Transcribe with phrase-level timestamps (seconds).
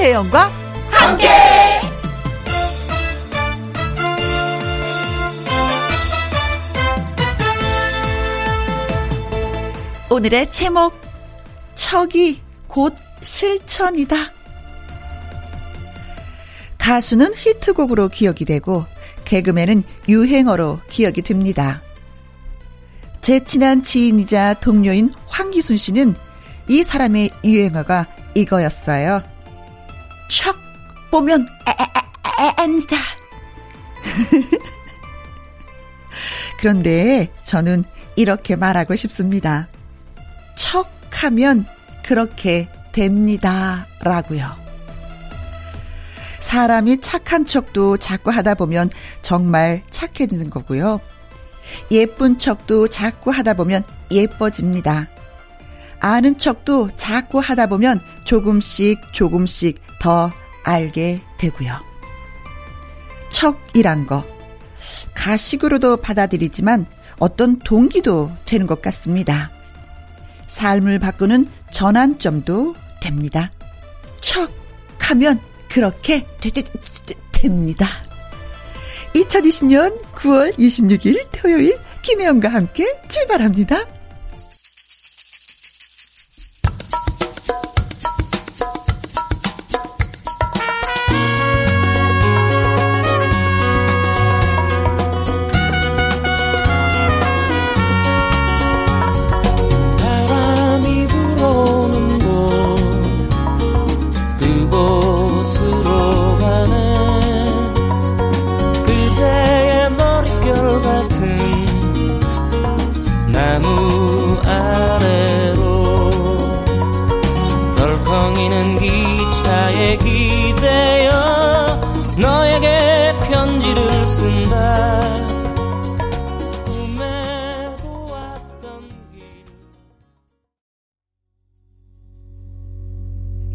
[0.00, 0.50] 김혜영과
[0.90, 1.28] 함께.
[10.08, 10.98] 오늘의 제목
[11.74, 14.16] 척이 곧 실천이다.
[16.78, 18.86] 가수는 히트곡으로 기억이 되고
[19.26, 21.82] 개그맨은 유행어로 기억이 됩니다.
[23.20, 26.14] 제 친한 지인이자 동료인 황기순 씨는
[26.68, 29.39] 이 사람의 유행어가 이거였어요.
[30.30, 30.56] 척
[31.10, 31.46] 보면
[32.56, 32.96] 아니다.
[36.58, 37.84] 그런데 저는
[38.14, 39.68] 이렇게 말하고 싶습니다.
[40.54, 41.66] 척 하면
[42.04, 43.86] 그렇게 됩니다.
[44.00, 44.56] 라고요.
[46.38, 48.90] 사람이 착한 척도 자꾸 하다 보면
[49.22, 51.00] 정말 착해지는 거고요.
[51.90, 53.82] 예쁜 척도 자꾸 하다 보면
[54.12, 55.08] 예뻐집니다.
[55.98, 60.32] 아는 척도 자꾸 하다 보면 조금씩 조금씩 더
[60.64, 61.78] 알게 되고요.
[63.28, 64.24] 척이란 거
[65.14, 66.86] 가식으로도 받아들이지만
[67.20, 69.50] 어떤 동기도 되는 것 같습니다.
[70.48, 73.52] 삶을 바꾸는 전환점도 됩니다.
[74.20, 74.50] 척
[74.98, 77.86] 하면 그렇게 되, 되, 되, 됩니다.
[79.14, 83.99] 2020년 9월 26일 토요일 김혜영과 함께 출발합니다.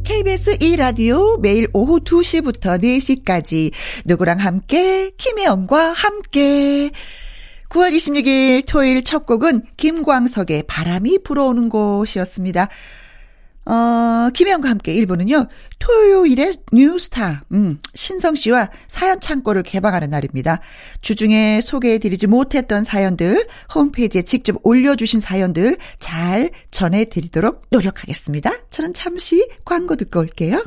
[0.03, 3.71] KBS 2라디오 매일 오후 2시부터 4시까지
[4.05, 5.11] 누구랑 함께?
[5.11, 6.89] 김혜영과 함께.
[7.69, 12.69] 9월 26일 토요일 첫 곡은 김광석의 바람이 불어오는 곳이었습니다.
[13.65, 15.47] 어, 김혜영과 함께 1부는요,
[15.79, 20.61] 토요일에 뉴스타, 음, 신성 씨와 사연 창고를 개방하는 날입니다.
[21.01, 28.51] 주중에 소개해드리지 못했던 사연들, 홈페이지에 직접 올려주신 사연들 잘 전해드리도록 노력하겠습니다.
[28.69, 30.63] 저는 잠시 광고 듣고 올게요.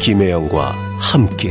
[0.00, 1.50] 김혜영과 함께.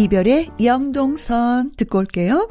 [0.00, 2.48] 이별의 영동선 듣고 올게요.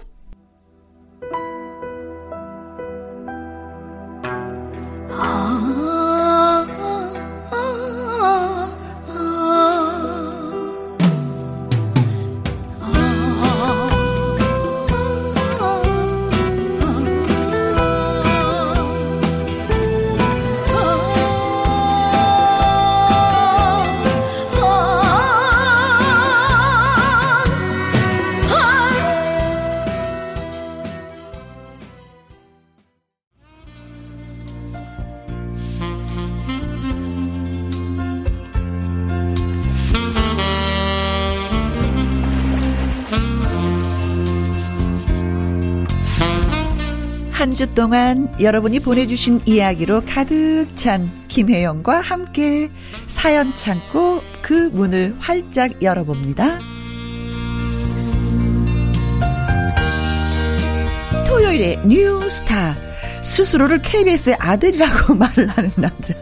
[47.59, 52.71] 주 동안 여러분이 보내주신 이야기로 가득 찬 김혜영과 함께
[53.07, 56.57] 사연 창고 그 문을 활짝 열어봅니다.
[61.27, 62.77] 토요일에 뉴스타.
[63.23, 66.13] 스스로를 KBS의 아들이라고 말을 하는 남자.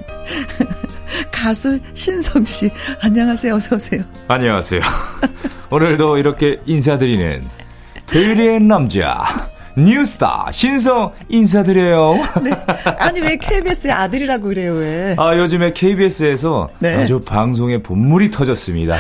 [1.31, 4.01] 가수 신성 씨 안녕하세요 어서 오세요.
[4.27, 4.81] 안녕하세요.
[5.69, 7.43] 오늘도 이렇게 인사드리는
[8.07, 9.46] 토요일의 남자.
[9.77, 12.15] 뉴스타 신성 인사드려요.
[12.43, 12.51] 네.
[12.97, 15.15] 아니 왜 KBS의 아들이라고 그래요 왜?
[15.17, 16.95] 아 요즘에 KBS에서 네.
[16.95, 18.97] 아주 방송의 본물이 터졌습니다.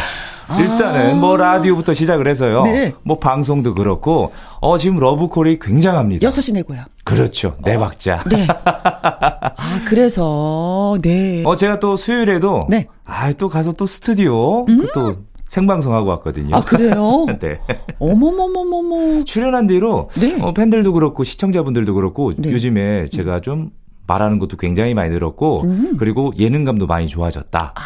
[0.59, 2.63] 일단은 아~ 뭐 라디오부터 시작을 해서요.
[2.63, 2.93] 네.
[3.03, 4.31] 뭐 방송도 그렇고
[4.61, 6.27] 어 지금 러브콜이 굉장합니다.
[6.27, 6.83] 6시 내고요.
[7.03, 7.53] 그렇죠.
[7.63, 7.79] 네 어.
[7.79, 8.23] 박자.
[8.29, 8.47] 네.
[8.47, 11.43] 아, 그래서 네.
[11.45, 12.87] 어 제가 또 수요일에도 네.
[13.05, 14.87] 아, 또 가서 또 스튜디오 음?
[14.93, 15.17] 또
[15.49, 16.55] 생방송하고 왔거든요.
[16.55, 17.25] 아, 그래요?
[17.39, 17.59] 네.
[17.99, 19.23] 어머머머머머.
[19.23, 20.37] 출연한 뒤로 네.
[20.41, 22.51] 어, 팬들도 그렇고 시청자분들도 그렇고 네.
[22.51, 23.71] 요즘에 제가 좀
[24.07, 25.97] 말하는 것도 굉장히 많이 늘었고 음.
[25.97, 27.73] 그리고 예능감도 많이 좋아졌다.
[27.75, 27.81] 아.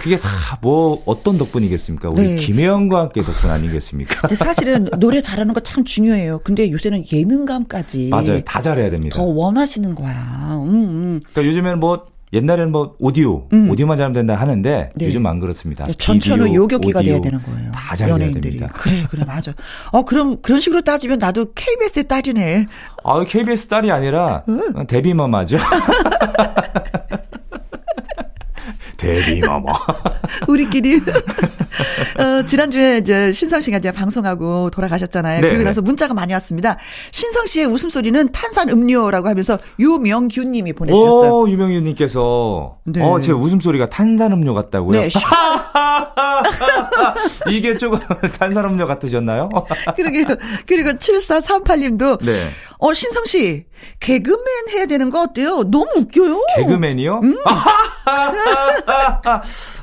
[0.00, 0.28] 그게 다
[0.60, 2.08] 뭐 어떤 덕분이겠습니까?
[2.10, 2.36] 우리 네.
[2.36, 4.20] 김혜영과 함께 덕분 아니겠습니까?
[4.22, 6.40] 근데 사실은 노래 잘하는 거 참 중요해요.
[6.44, 8.40] 근데 요새는 예능감까지 맞아요.
[8.44, 9.16] 다 잘해야 됩니다.
[9.16, 10.60] 더 원하시는 거야.
[10.62, 11.20] 음, 음.
[11.32, 13.70] 그러니까 요즘에는 뭐 옛날에는 뭐 오디오, 음.
[13.70, 15.06] 오디오만 잘하면 된다 하는데 네.
[15.06, 15.86] 요즘 안 그렇습니다.
[15.86, 17.70] 네, 전천후 요격기가 돼야 되는 거예요.
[17.72, 18.68] 다 잘해야 됩니다.
[18.74, 19.54] 그래, 그래, 맞아.
[19.92, 22.66] 어, 그럼 그런 식으로 따지면 나도 KBS의 딸이네.
[23.04, 24.86] 아, KBS 딸이 아니라 응.
[24.88, 25.58] 데뷔마마죠.
[28.98, 29.72] 데뷔마마.
[30.48, 31.00] 우리끼리.
[32.18, 35.40] 어, 지난주에 이제 신성 씨가 이제 방송하고 돌아가셨잖아요.
[35.40, 35.48] 네.
[35.48, 36.78] 그리고 나서 문자가 많이 왔습니다.
[37.10, 41.32] 신성 씨의 웃음소리는 탄산 음료라고 하면서 유명균 님이 보내주셨어요.
[41.32, 42.76] 오, 유명균 님께서.
[42.84, 43.02] 네.
[43.02, 45.00] 어, 제 웃음소리가 탄산 음료 같다고요?
[45.00, 45.08] 네.
[47.50, 47.98] 이게 조금
[48.38, 49.48] 탄산 음료 같으셨나요?
[49.96, 50.24] 그러게요.
[50.66, 52.18] 그리고 7438 님도.
[52.18, 52.48] 네.
[52.78, 53.64] 어, 신성 씨,
[54.00, 55.62] 개그맨 해야 되는 거 어때요?
[55.70, 56.40] 너무 웃겨요.
[56.56, 57.20] 개그맨이요?
[57.22, 57.36] 음.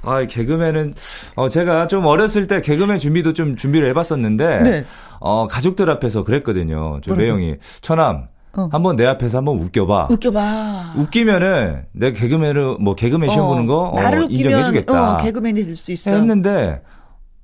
[0.03, 0.95] 아, 개그맨은,
[1.35, 4.85] 어, 제가 좀 어렸을 때 개그맨 준비도 좀 준비를 해봤었는데, 네.
[5.19, 6.99] 어, 가족들 앞에서 그랬거든요.
[7.03, 7.55] 저 매형이.
[7.81, 8.69] 처남, 어.
[8.71, 10.07] 한번 내 앞에서 한번 웃겨봐.
[10.09, 10.93] 웃겨봐.
[10.97, 13.95] 웃기면은 내 개그맨을 뭐 개그맨 시험 어, 보는 거 어,
[14.29, 15.13] 인정해주겠다.
[15.13, 16.11] 어, 개그맨이 될 수 있어.
[16.11, 16.81] 했는데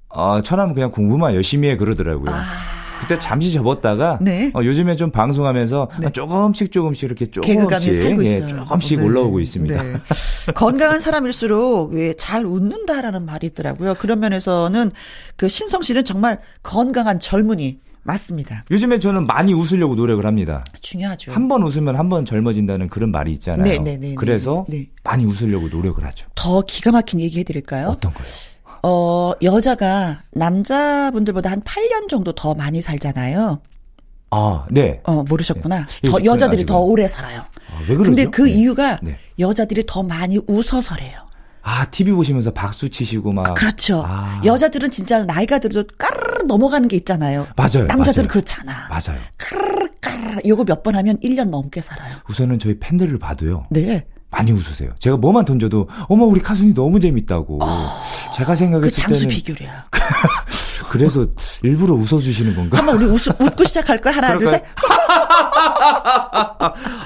[0.10, 2.31] 아 처남은 그냥 공부만 열심히 해 그러더라고요.
[2.33, 2.44] 아.
[2.99, 4.51] 그때 잠시 접었다가 네.
[4.53, 6.09] 어, 요즘에 좀 방송하면서 네.
[6.11, 7.94] 조금씩 조금씩 이렇게 조금씩
[8.25, 9.05] 예, 조금씩 네.
[9.05, 9.81] 올라오고 있습니다.
[9.83, 9.94] 네.
[10.55, 13.95] 건강한 사람일수록 왜잘 웃는다라는 말이 있더라고요.
[13.95, 14.91] 그런 면에서는
[15.35, 18.63] 그 신성 씨는 정말 건강한 젊은이 맞습니다.
[18.71, 20.63] 요즘에 저는 많이 웃으려고 노력을 합니다.
[20.81, 21.33] 중요하죠.
[21.33, 23.65] 한 번 웃으면 한 번 젊어진다는 그런 말이 있잖아요.
[23.67, 23.97] 네네네.
[23.97, 24.88] 네, 네, 그래서 네.
[25.03, 26.25] 많이 웃으려고 노력을 하죠.
[26.33, 27.88] 더 기가 막힌 얘기 해드릴까요?
[27.89, 28.25] 어떤 거요?
[28.89, 33.60] 어, 여자가 남자분들보다 한 8년 정도 더 많이 살잖아요.
[34.31, 35.01] 아, 네.
[35.04, 35.86] 어, 모르셨구나.
[36.04, 36.10] 네.
[36.10, 37.39] 더, 여자들이 더 오래 살아요.
[37.42, 38.04] 아, 왜 그러죠?
[38.04, 38.51] 근데 그 네.
[38.51, 39.18] 이유가 네.
[39.39, 41.28] 여자들이 더 많이 웃어서래요.
[41.63, 43.54] 아, TV 보시면서 박수 치시고 막.
[43.56, 44.04] 그렇죠.
[44.06, 44.42] 아.
[44.45, 47.45] 여자들은 진짜 나이가 들어도 까르르 넘어가는 게 있잖아요.
[47.57, 47.86] 맞아요.
[47.88, 48.28] 남자들은 맞아요.
[48.30, 48.88] 그렇잖아.
[48.90, 49.19] 맞아요.
[49.38, 52.16] 까르르 까르르 요거 몇 번 하면 1년 넘게 살아요.
[52.30, 53.66] 우선은 저희 팬들을 봐도요.
[53.69, 54.06] 네.
[54.29, 54.91] 많이 웃으세요.
[55.00, 57.59] 제가 뭐만 던져도 어머 우리 가수님 너무 재밌다고.
[57.63, 57.89] 어,
[58.35, 59.88] 제가 생각했을 그 장수 때는 비결이야.
[60.89, 61.25] 그래서
[61.63, 62.77] 일부러 웃어주시는 건가?
[62.77, 64.63] 한번 우리 웃, 웃고 시작할 거야 하나 둘 셋.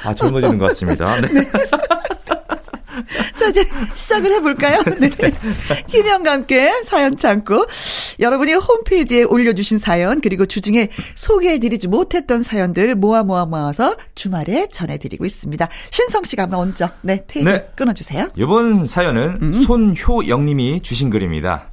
[0.03, 1.19] 아 젊어지는 것 같습니다.
[1.21, 1.27] 네.
[1.33, 1.45] 네.
[3.37, 4.81] 자, 이제 시작을 해볼까요?
[4.99, 5.09] 네.
[5.87, 7.65] 김영과 함께 사연 참고
[8.19, 15.67] 여러분이 홈페이지에 올려주신 사연 그리고 주중에 소개해드리지 못했던 사연들 모아 모아 모아서 주말에 전해드리고 있습니다.
[15.91, 17.67] 신성 씨가 먼저 네 테이블 네.
[17.75, 18.27] 끊어주세요.
[18.35, 19.53] 이번 사연은 음.
[19.53, 21.67] 손효영님이 주신 글입니다.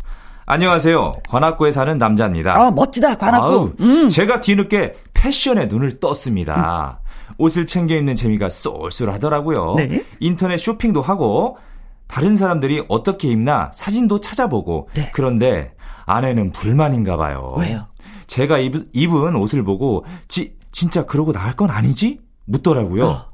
[0.50, 1.16] 안녕하세요.
[1.28, 2.56] 관악구에 사는 남자입니다.
[2.56, 3.46] 아, 멋지다, 관악구.
[3.46, 4.08] 아우, 음.
[4.08, 7.00] 제가 뒤늦게 패션에 눈을 떴습니다.
[7.02, 7.07] 음.
[7.36, 9.74] 옷을 챙겨 입는 재미가 쏠쏠하더라고요.
[9.76, 10.04] 네.
[10.20, 11.58] 인터넷 쇼핑도 하고
[12.06, 15.10] 다른 사람들이 어떻게 입나 사진도 찾아보고 네.
[15.12, 15.74] 그런데
[16.06, 17.54] 아내는 불만인가 봐요.
[17.58, 17.86] 왜요?
[18.26, 22.20] 제가 입, 입은 옷을 보고 지, 진짜 그러고 나갈 건 아니지?
[22.46, 23.04] 묻더라고요.
[23.04, 23.24] 어.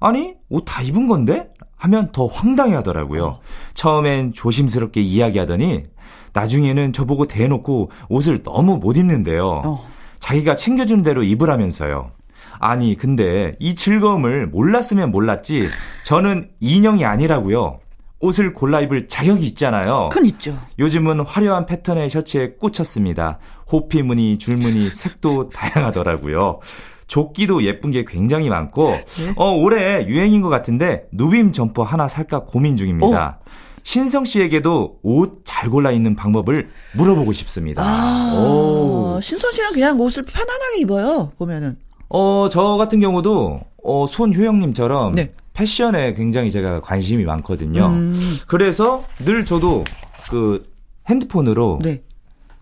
[0.00, 1.50] 아니, 옷 다 입은 건데?
[1.76, 3.24] 하면 더 황당해 하더라고요.
[3.26, 3.40] 어.
[3.74, 5.84] 처음엔 조심스럽게 이야기하더니
[6.32, 9.62] 나중에는 저보고 대놓고 옷을 너무 못 입는데요.
[9.64, 9.84] 어.
[10.20, 12.12] 자기가 챙겨주는 대로 입으라면서요.
[12.60, 15.66] 아니, 근데 이 즐거움을 몰랐으면 몰랐지.
[16.04, 17.80] 저는 인형이 아니라고요.
[18.20, 20.10] 옷을 골라 입을 자격이 있잖아요.
[20.12, 20.56] 큰 있죠.
[20.78, 23.38] 요즘은 화려한 패턴의 셔츠에 꽂혔습니다.
[23.72, 26.60] 호피 무늬, 줄 무늬, 색도 다양하더라고요.
[27.06, 29.32] 조끼도 예쁜 게 굉장히 많고, 네?
[29.36, 33.38] 어, 올해 유행인 것 같은데, 누빔 점퍼 하나 살까 고민 중입니다.
[33.44, 33.50] 오.
[33.82, 37.82] 신성 씨에게도 옷 잘 골라 입는 방법을 물어보고 싶습니다.
[37.82, 39.18] 아, 오.
[39.22, 41.76] 신성 씨는 그냥 옷을 편안하게 입어요, 보면은.
[42.10, 45.28] 어, 저 같은 경우도, 어, 손효영님처럼 네.
[45.54, 47.86] 패션에 굉장히 제가 관심이 많거든요.
[47.86, 48.14] 음.
[48.46, 49.84] 그래서 늘 저도
[50.30, 50.64] 그
[51.08, 52.02] 핸드폰으로 네.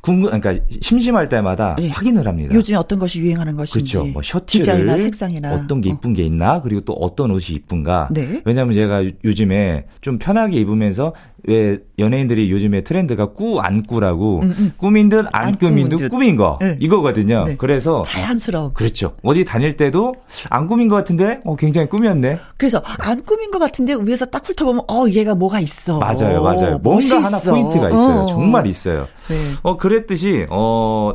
[0.00, 1.88] 궁금, 그러니까 심심할 때마다 네.
[1.88, 2.54] 확인을 합니다.
[2.54, 3.94] 요즘에 어떤 것이 유행하는 것인지.
[3.94, 4.10] 그렇죠.
[4.12, 5.92] 뭐 셔츠를 디자인이나 색상이나 어떤 게 어.
[5.94, 8.08] 이쁜 게 있나 그리고 또 어떤 옷이 이쁜가.
[8.12, 8.40] 네.
[8.44, 11.14] 왜냐하면 제가 요- 요즘에 좀 편하게 입으면서
[11.46, 14.42] 왜 연예인들이 요즘에 트렌드가 꾸 안 꾸라고
[14.76, 16.08] 꾸민 듯안안 꾸민 듯 듯.
[16.08, 16.76] 꾸민 거 네.
[16.80, 17.44] 이거거든요.
[17.44, 17.56] 네.
[17.56, 18.74] 그래서 자연스러운.
[18.74, 19.14] 그렇죠.
[19.22, 20.14] 어디 다닐 때도
[20.50, 22.38] 안 꾸민 것 같은데 어 굉장히 꾸몄네.
[22.56, 25.98] 그래서 안 꾸민 것 같은데 위에서 딱 훑어보면 어 얘가 뭐가 있어.
[25.98, 26.78] 맞아요, 맞아요.
[26.78, 27.18] 뭔가 멋있어.
[27.18, 28.18] 하나 포인트가 있어요.
[28.20, 28.26] 어.
[28.26, 29.06] 정말 있어요.
[29.28, 29.34] 네.
[29.62, 31.12] 어, 그랬듯이, 어,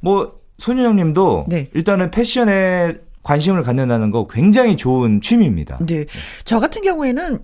[0.00, 1.68] 뭐, 손윤영 님도 네.
[1.74, 5.78] 일단은 패션에 관심을 갖는다는 거 굉장히 좋은 취미입니다.
[5.86, 6.06] 네.
[6.44, 7.38] 저 같은 경우에는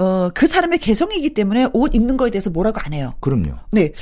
[0.00, 3.12] 어, 그 사람의 개성이기 때문에 옷 입는 거에 대해서 뭐라고 안 해요.
[3.20, 3.56] 그럼요.
[3.70, 3.92] 네.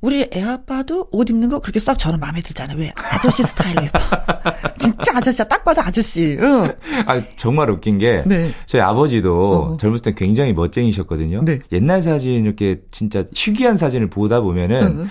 [0.00, 2.76] 우리 애 아빠도 옷 입는 거 그렇게 싹 저는 마음에 들잖아요.
[2.76, 2.92] 왜?
[2.96, 3.98] 아저씨 스타일로 입어.
[4.80, 5.44] 진짜 아저씨야.
[5.44, 6.36] 딱 봐도 아저씨.
[6.40, 6.68] 응.
[7.06, 8.50] 아, 정말 웃긴 게, 네.
[8.66, 9.76] 저희 아버지도 어.
[9.76, 11.44] 젊을 때 굉장히 멋쟁이셨거든요.
[11.44, 11.60] 네.
[11.70, 15.06] 옛날 사진, 이렇게 진짜 희귀한 사진을 보다 보면은 어.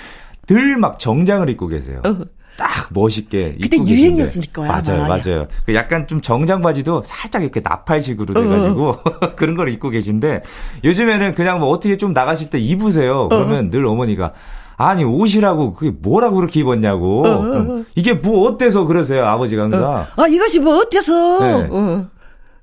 [0.50, 2.02] 늘막 정장을 입고 계세요.
[2.06, 2.18] 어.
[2.58, 4.44] 딱 멋있게 그때 입고 유행이었을.
[4.54, 5.18] 거야, 맞아요, 아마.
[5.18, 5.48] 맞아요.
[5.66, 8.98] 그 약간 좀 정장 바지도 살짝 이렇게 나팔식으로 돼가지고
[9.36, 10.44] 그런 걸 입고 계신데
[10.84, 13.30] 요즘에는 그냥 뭐 어떻게 좀 나가실 때 입으세요.
[13.30, 14.34] 그러면 늘 어머니가
[14.78, 20.60] 아니 옷이라고 그게 뭐라고 그렇게 입었냐고 그럼 이게 뭐 어때서 그러세요 아버지가 항상 아, 이것이
[20.60, 21.40] 뭐 어때서?
[21.40, 21.68] 네.
[21.72, 22.06] 어.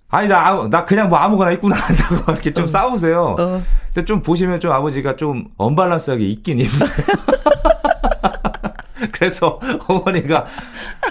[0.09, 3.37] 아니 나, 나 그냥 뭐 아무거나 입고 나간다고 이렇게 좀 싸우세요.
[3.39, 3.63] 어.
[3.95, 7.07] 근데 좀 보시면 좀 아버지가 좀 언밸런스하게 입긴 입으세요.
[9.21, 10.47] 그래서 어머니가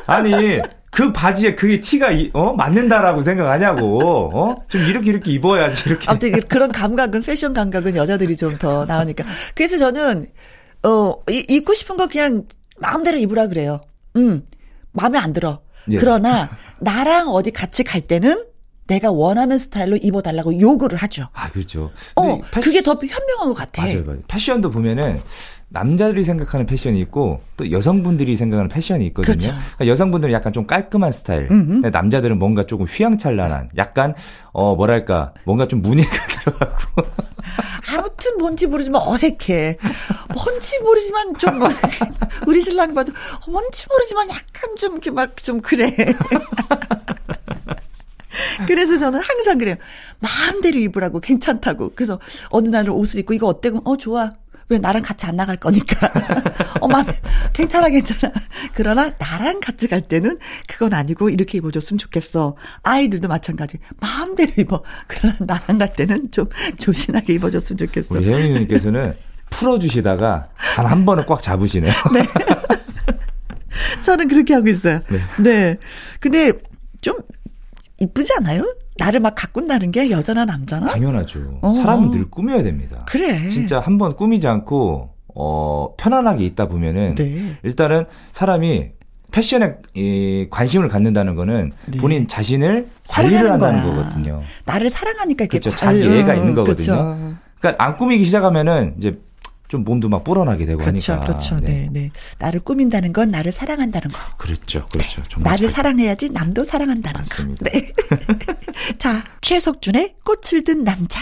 [0.07, 0.59] 아니
[0.91, 4.31] 그 바지에 그게 티가 이- 어 맞는다라고 생각하냐고
[4.67, 9.23] 어좀 이렇게 이렇게 입어야지 이렇게 아무튼 그- 그런 감각은 패션 감각은 여자들이 좀 더 나으니까.
[9.53, 10.25] 그래서 저는
[10.83, 12.45] 어 이- 입고 싶은 거 그냥
[12.79, 13.81] 마음대로 입으라 그래요.
[14.15, 14.43] 음
[14.91, 15.61] 마음에 안 들어.
[15.91, 15.97] 예.
[15.97, 16.49] 그러나
[16.79, 18.45] 나랑 어디 같이 갈 때는
[18.87, 21.27] 내가 원하는 스타일로 입어달라고 요구를 하죠.
[21.33, 21.91] 아 그렇죠.
[22.15, 23.83] 어 근데 패- 그게 더 현명한 것 같아.
[23.83, 24.19] 맞아요, 맞아요.
[24.27, 25.21] 패션도 보면은
[25.71, 29.33] 남자들이 생각하는 패션이 있고 또 여성분들이 생각하는 패션이 있거든요.
[29.35, 29.49] 그렇죠.
[29.51, 34.15] 그러니까 여성분들은 약간 좀 깔끔한 스타일, 근데 남자들은 뭔가 조금 휘황찬란한, 약간
[34.51, 36.09] 어 뭐랄까 뭔가 좀 무늬가
[36.43, 37.03] 들어가고
[37.95, 39.77] 아무튼 뭔지 모르지만 어색해.
[40.33, 41.69] 뭔지 모르지만 좀 뭐-
[42.47, 43.11] 우리 신랑 봐도
[43.47, 45.87] 뭔지 모르지만 약간 좀 이렇게 막 좀 그래.
[48.67, 49.75] 그래서 저는 항상 그래요.
[50.19, 51.91] 마음대로 입으라고 괜찮다고.
[51.95, 53.69] 그래서 어느 날은 옷을 입고 이거 어때?
[53.69, 54.29] 그럼 어 좋아.
[54.69, 56.11] 왜 나랑 같이 안 나갈 거니까.
[56.79, 57.13] 어, 마음에
[57.53, 58.31] 괜찮아, 괜찮아.
[58.73, 62.55] 그러나 나랑 같이 갈 때는 그건 아니고 이렇게 입어줬으면 좋겠어.
[62.83, 63.79] 아이들도 마찬가지.
[63.99, 64.83] 마음대로 입어.
[65.07, 66.47] 그러나 나랑 갈 때는 좀
[66.77, 68.15] 조신하게 입어줬으면 좋겠어.
[68.15, 69.15] 우리 혜영이 누님께서는
[69.49, 71.91] 풀어주시다가 단 한 번은 꽉 잡으시네요.
[74.03, 75.01] 저는 그렇게 하고 있어요.
[75.39, 75.77] 네.
[76.19, 76.53] 근데
[77.01, 77.15] 좀
[77.99, 78.71] 이쁘지 않아요?
[78.99, 80.87] 나를 막 가꾼다는 게 여자나 남자나?
[80.87, 81.59] 당연하죠.
[81.61, 81.73] 어.
[81.73, 83.05] 사람은 늘 꾸며야 됩니다.
[83.07, 83.47] 그래.
[83.49, 87.55] 진짜 한번 꾸미지 않고 어 편안하게 있다 보면은 네.
[87.63, 88.91] 일단은 사람이
[89.31, 91.97] 패션에 이 관심을 갖는다는 거는 네.
[91.99, 93.95] 본인 자신을 관리를 한다는 거야.
[93.95, 94.41] 거거든요.
[94.65, 95.69] 나를 사랑하니까 이렇게 그렇죠.
[95.69, 96.75] 관- 자기 애가 어, 있는 거거든요.
[96.95, 97.35] 그렇죠.
[97.59, 99.19] 그러니까 안 꾸미기 시작하면은 이제
[99.69, 101.13] 좀 몸도 막 불어나게 되고 그렇죠.
[101.13, 101.27] 하니까.
[101.27, 101.59] 그렇죠.
[101.59, 101.87] 네.
[101.91, 102.09] 네.
[102.39, 104.17] 나를 꾸민다는 건 나를 사랑한다는 거.
[104.37, 104.85] 그렇죠.
[104.91, 105.21] 그렇죠.
[105.29, 107.65] 정말 나를 잘- 사랑해야지 남도 사랑한다는 맞습니다.
[107.65, 107.71] 거.
[107.71, 107.93] 네.
[108.97, 111.21] 자, 최석준의 꽃을 든 남자.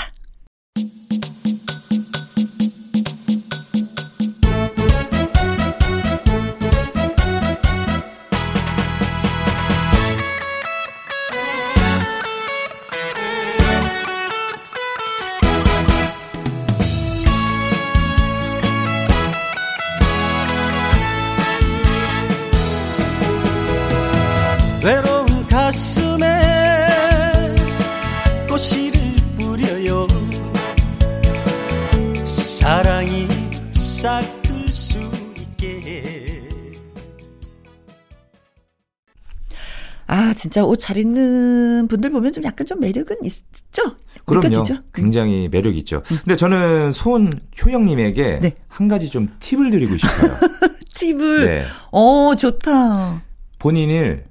[40.37, 43.95] 진짜 옷 잘 입는 분들 보면 좀 약간 좀 매력은 있죠?
[44.25, 44.47] 그럼요.
[44.47, 44.75] 느껴지죠?
[44.75, 44.81] 음.
[44.93, 46.01] 굉장히 매력 있죠.
[46.23, 48.51] 근데 저는 손효영님에게 네.
[48.67, 50.31] 한 가지 좀 팁을 드리고 싶어요.
[50.95, 51.45] 팁을.
[51.45, 51.63] 네.
[51.91, 53.23] 어, 좋다.
[53.59, 54.25] 본인을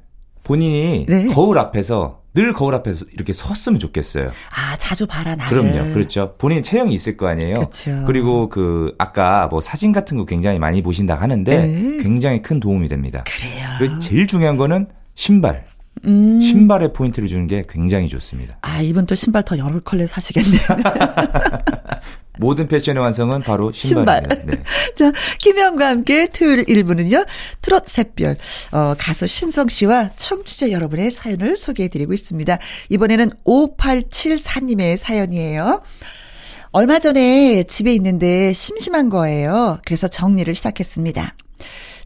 [0.44, 1.26] 본인이 네.
[1.26, 4.30] 거울 앞에서 늘 거울 앞에서 이렇게 섰으면 좋겠어요.
[4.54, 5.62] 아, 자주 봐라, 나를.
[5.62, 5.94] 그럼요.
[5.94, 6.34] 그렇죠.
[6.38, 7.54] 본인 체형이 있을 거 아니에요.
[7.56, 8.12] 그렇죠.
[8.12, 11.96] 리고 그 아까 뭐 사진 같은 거 굉장히 많이 보신다 하는데 네.
[12.02, 13.24] 굉장히 큰 도움이 됩니다.
[13.26, 13.66] 그래요.
[13.78, 15.64] 그 제일 중요한 거는 신발.
[16.04, 16.40] 음.
[16.42, 18.58] 신발에 포인트를 주는 게 굉장히 좋습니다.
[18.62, 20.58] 아, 이분 또 신발 더 여러 컬레 사시겠네.
[22.38, 24.22] 모든 패션의 완성은 바로 신발.
[24.22, 24.56] 신발입니다.
[24.56, 24.62] 네.
[24.94, 27.26] 자, 김혜영과 함께 토요일 1부는요,
[27.62, 28.36] 트롯 샛별,
[28.72, 32.58] 어, 가수 신성 씨와 청취자 여러분의 사연을 소개해드리고 있습니다.
[32.90, 35.82] 이번에는 5874님의 사연이에요.
[36.72, 39.78] 얼마 전에 집에 있는데 심심한 거예요.
[39.86, 41.34] 그래서 정리를 시작했습니다.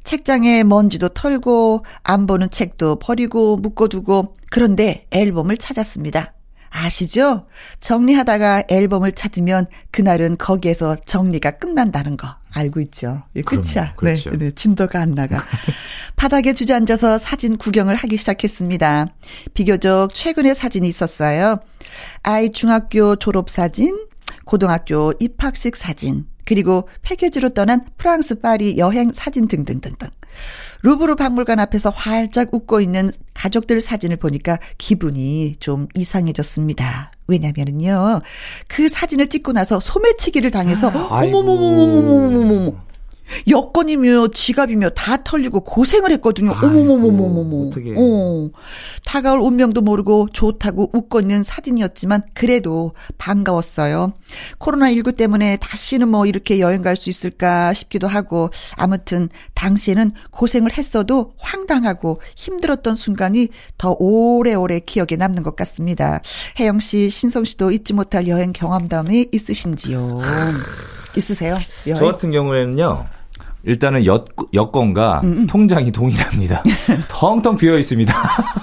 [0.04, 6.35] 책장에 먼지도 털고 안 보는 책도 버리고 묶어두고 그런데 앨범을 찾았습니다.
[6.71, 7.47] 아시죠?
[7.80, 13.25] 정리하다가 앨범을 찾으면 그날은 거기에서 정리가 끝난다는 거 알고 있죠.
[13.37, 13.95] 예, 끝이야.
[13.97, 14.30] 그렇죠.
[14.30, 15.42] 네, 네, 진도가 안 나가.
[16.16, 19.09] 바닥에 주저앉아서 사진 구경을 하기 시작했습니다.
[19.54, 21.59] 비교적 최근에 사진이 있었어요.
[22.23, 24.07] 아이 중학교 졸업 사진,
[24.45, 30.09] 고등학교 입학식 사진, 그리고 패키지로 떠난 프랑스 파리 여행 사진 등등등등.
[30.83, 37.12] 루브르 박물관 앞에서 활짝 웃고 있는 가족들 사진을 보니까 기분이 좀 이상해졌습니다.
[37.28, 38.23] 왜냐면은요,
[38.66, 41.38] 그 사진을 찍고 나서 소매치기를 당해서, 아이고.
[41.38, 42.89] 어머머머머머머머머.
[43.49, 46.52] 여권이며 지갑이며 다 털리고 고생을 했거든요.
[46.52, 47.68] 어머머머머머머.
[47.68, 47.94] 어떡해.
[47.96, 48.50] 어.
[49.04, 54.12] 다가올 운명도 모르고 좋다고 웃고 있는 사진이었지만 그래도 반가웠어요.
[54.58, 61.32] 코로나19 때문에 다시는 뭐 이렇게 여행 갈 수 있을까 싶기도 하고 아무튼 당시에는 고생을 했어도
[61.38, 66.20] 황당하고 힘들었던 순간이 더 오래오래 기억에 남는 것 같습니다.
[66.58, 70.18] 혜영 씨, 신성 씨도 잊지 못할 여행 경험담이 있으신지요?
[71.16, 71.56] 있으세요?
[71.84, 72.12] 저 여행?
[72.12, 73.06] 같은 경우에는요.
[73.64, 74.25] 일단은 여,
[74.55, 76.62] 여권과 음, 통장이 동일합니다.
[77.09, 78.14] 텅텅 비어 있습니다.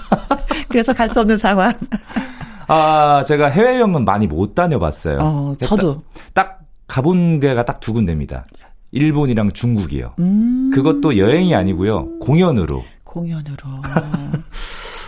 [0.70, 1.74] 그래서 갈 수 없는 상황.
[2.68, 5.18] 아, 제가 해외 여행은 많이 못 다녀봤어요.
[5.22, 6.02] 어, 저도.
[6.34, 8.46] 딱, 딱 가본 데가 딱 두 군데입니다.
[8.92, 10.14] 일본이랑 중국이요.
[10.20, 10.72] 음.
[10.74, 12.20] 그것도 여행이 아니고요.
[12.20, 12.84] 공연으로.
[13.04, 13.56] 공연으로.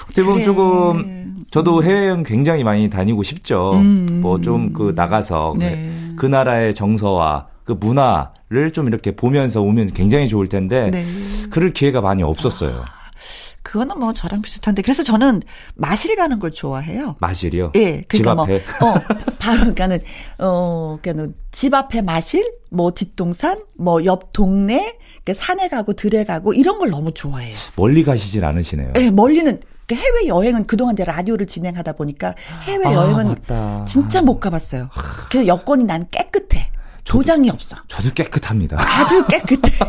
[0.05, 0.43] 어떻게 보면 그래.
[0.45, 3.71] 조금 저도 해외여행 굉장히 많이 다니고 싶죠.
[3.75, 4.19] 음.
[4.21, 5.91] 뭐좀 그 나가서 네.
[6.15, 11.05] 그 나라의 정서와 그 문화를 좀 이렇게 보면서 오면 굉장히 좋을 텐데 네.
[11.51, 12.83] 그럴 기회가 많이 없었어요.
[13.61, 15.43] 그거는 뭐 저랑 비슷한데 그래서 저는
[15.75, 17.15] 마실 가는 걸 좋아해요.
[17.19, 17.73] 마실이요.
[17.75, 18.33] 예, 집 그러니까.
[18.33, 18.99] 뭐, 어,
[19.37, 19.99] 바로, 그니까는,
[20.39, 26.53] 어, 그니까는, 집 앞에 마실, 뭐, 뒷동산, 뭐, 옆 동네, 그 산에 가고, 들에 가고,
[26.53, 27.53] 이런 걸 너무 좋아해요.
[27.75, 28.93] 멀리 가시진 않으시네요.
[28.97, 33.85] 예, 멀리는, 그 해외 여행은 그동안 이제 라디오를 진행하다 보니까 해외 아, 여행은 맞다.
[33.85, 34.89] 진짜 못 가봤어요.
[35.29, 36.69] 그래서 여건이 난 깨끗해.
[37.13, 37.75] 도장이 없어.
[37.87, 38.77] 저도 깨끗합니다.
[38.79, 39.71] 아주 깨끗해.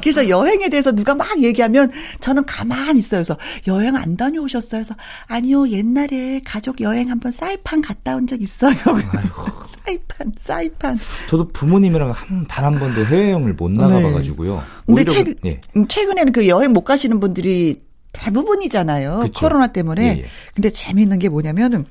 [0.00, 1.90] 그래서 여행에 대해서 누가 막 얘기하면
[2.20, 3.18] 저는 가만히 있어요.
[3.18, 3.36] 그래서
[3.66, 4.82] 여행 안 다녀오셨어요?
[4.82, 4.94] 그래서
[5.26, 8.74] 아니요, 옛날에 가족 여행 한번 사이판 갔다 온 적 있어요.
[9.66, 10.98] 사이판, 사이판.
[11.28, 14.62] 저도 부모님이랑 한, 단 한 번도 해외여행을 못 나가봐가지고요.
[14.86, 15.60] 근데 오히려 최근, 그- 예.
[15.76, 19.18] 음, 최근에는 그 여행 못 가시는 분들이 대부분이잖아요.
[19.24, 19.32] 그쵸.
[19.40, 20.04] 코로나 때문에.
[20.04, 20.26] 예, 예.
[20.54, 21.84] 근데 재미있는 게 뭐냐면은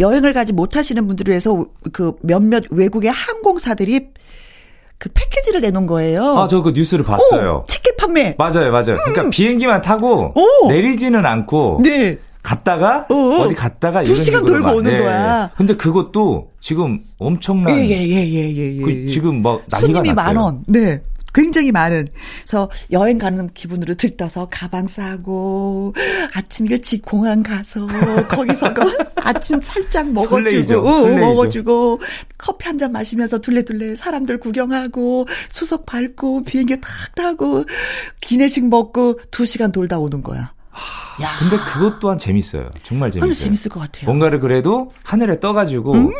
[0.00, 4.08] 여행을 가지 못하시는 분들을 위해서 그 몇몇 외국의 항공사들이
[4.98, 6.38] 그 패키지를 내놓은 거예요.
[6.38, 7.62] 아, 저 그 뉴스를 봤어요.
[7.64, 8.34] 오, 티켓 판매.
[8.38, 8.96] 맞아요, 맞아요.
[9.04, 10.68] 그러니까 비행기만 타고 오.
[10.68, 12.18] 내리지는 않고 네.
[12.42, 13.14] 갔다가 어.
[13.14, 14.44] 어, 디 갔다가 두 시간.
[14.44, 15.50] 돌고 오는 거야.
[15.56, 18.82] 근데 그것도 지금 엄청난 예, 예, 예, 예, 예, 예.
[18.82, 20.14] 그 지금 막 난리가 손님이 났대요.
[20.14, 20.64] 만 원.
[20.68, 21.00] 네.
[21.34, 22.06] 굉장히 많은.
[22.44, 25.94] 그래서 여행 가는 기분으로 들떠서 가방 싸고
[26.34, 27.86] 아침 일찍 공항 가서
[28.28, 28.82] 거기서 그
[29.16, 30.80] 아침 살짝 설레이죠.
[30.82, 31.26] 먹어주고 어, 설레이죠.
[31.26, 32.00] 먹어주고
[32.38, 37.64] 커피 한 잔 마시면서 둘레둘레 사람들 구경하고 수속 밟고 비행기 탁 타고
[38.20, 40.52] 기내식 먹고 두 시간 돌다 오는 거야.
[41.22, 42.68] 야, 근데 그것 또한 재밌어요.
[42.82, 43.32] 정말 재밌어요.
[43.34, 44.04] 재밌을 것 같아요.
[44.04, 44.06] 음.
[44.06, 46.10] 뭔가를 그래도 하늘에 떠가지고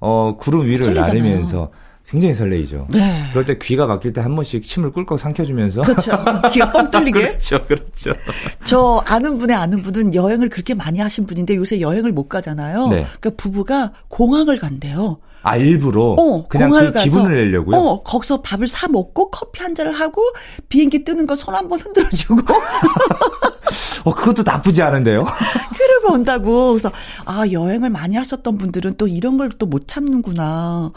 [0.00, 1.06] 어 구름 위를 설레잖아요.
[1.22, 1.70] 나르면서
[2.14, 2.86] 굉장히 설레이죠.
[2.90, 3.26] 네.
[3.32, 6.12] 그럴 때 귀가 막힐 때 한 번씩 침을 꿀꺽 삼켜주면서 그렇죠.
[6.52, 7.20] 귀가 뻥 뚫리게.
[7.20, 8.12] 그렇죠, 그렇죠.
[8.64, 12.86] 저 아는 분의 아는 분은 여행을 그렇게 많이 하신 분인데 요새 여행을 못 가잖아요.
[12.88, 13.06] 네.
[13.20, 15.18] 그러니까 부부가 공항을 간대요.
[15.42, 17.76] 아 일부러 어, 그냥 그 가서 기분을 내려고요.
[17.76, 20.22] 어, 거기서 밥을 사 먹고 커피 한 잔을 하고
[20.70, 22.40] 비행기 뜨는 거 손 한 번 흔들어 주고
[24.04, 25.26] 어 그것도 나쁘지 않은데요.
[26.04, 26.70] 그러고 온다고.
[26.72, 26.90] 그래서
[27.24, 30.90] 아, 여행을 많이 하셨던 분들은 또 이런 걸 또 못 참는구나.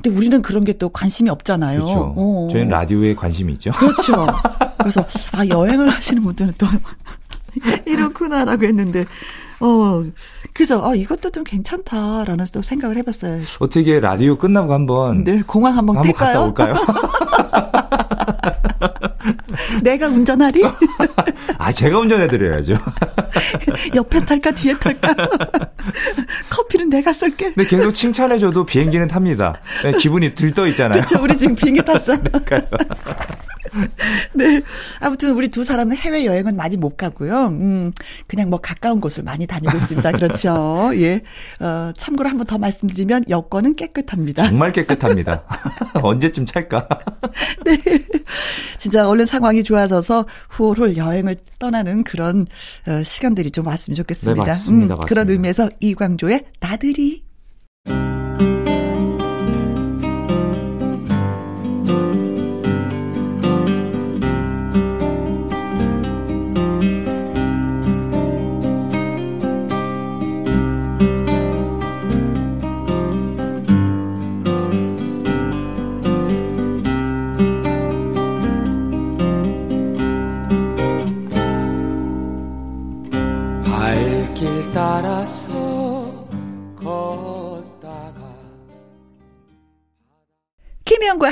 [0.00, 1.80] 근데 우리는 그런 게 또 관심이 없잖아요.
[1.84, 2.14] 그렇죠.
[2.16, 2.48] 어.
[2.52, 3.70] 저희는 라디오에 관심이 있죠.
[3.72, 4.26] 그렇죠.
[4.78, 6.66] 그래서 아 여행을 하시는 분들은 또
[7.86, 9.04] 이렇구나라고 했는데
[9.60, 10.02] 어
[10.52, 13.40] 그래서 아 이것도 좀 괜찮다라는 또 생각을 해봤어요.
[13.58, 16.46] 어떻게 라디오 끝나고 한번 네 공항 한번 한번 갔다 뛸까요?
[16.48, 16.74] 올까요?
[19.82, 20.62] 내가 운전하리?
[21.58, 22.76] 아 제가 운전해 드려야죠.
[23.94, 25.14] 옆에 탈까 뒤에 탈까?
[26.50, 27.52] 커피는 내가 쏠게.
[27.54, 29.54] 근데 계속 칭찬해줘도 비행기는 탑니다.
[29.82, 31.02] 네, 기분이 들떠 있잖아요.
[31.02, 31.22] 그렇죠.
[31.22, 32.16] 우리 지금 비행기 탔어.
[34.32, 34.62] 네.
[35.00, 37.46] 아무튼 우리 두 사람은 해외 여행은 많이 못 가고요.
[37.48, 37.92] 음,
[38.26, 40.12] 그냥 뭐 가까운 곳을 많이 다니고 있습니다.
[40.12, 40.90] 그렇죠.
[40.94, 41.20] 예.
[41.60, 44.48] 어, 참고로 한번 더 말씀드리면 여권은 깨끗합니다.
[44.48, 45.42] 정말 깨끗합니다.
[46.02, 46.88] 언제쯤 찰까?
[47.64, 47.76] 네.
[48.86, 52.46] 진짜 얼른 상황이 좋아져서 후홀 여행을 떠나는 그런
[52.86, 54.44] 어, 시간들이 좀 왔으면 좋겠습니다.
[54.44, 54.94] 네, 맞습니다.
[54.94, 55.32] 음, 그런 맞습니다.
[55.32, 57.25] 의미에서 이광조의 나들이.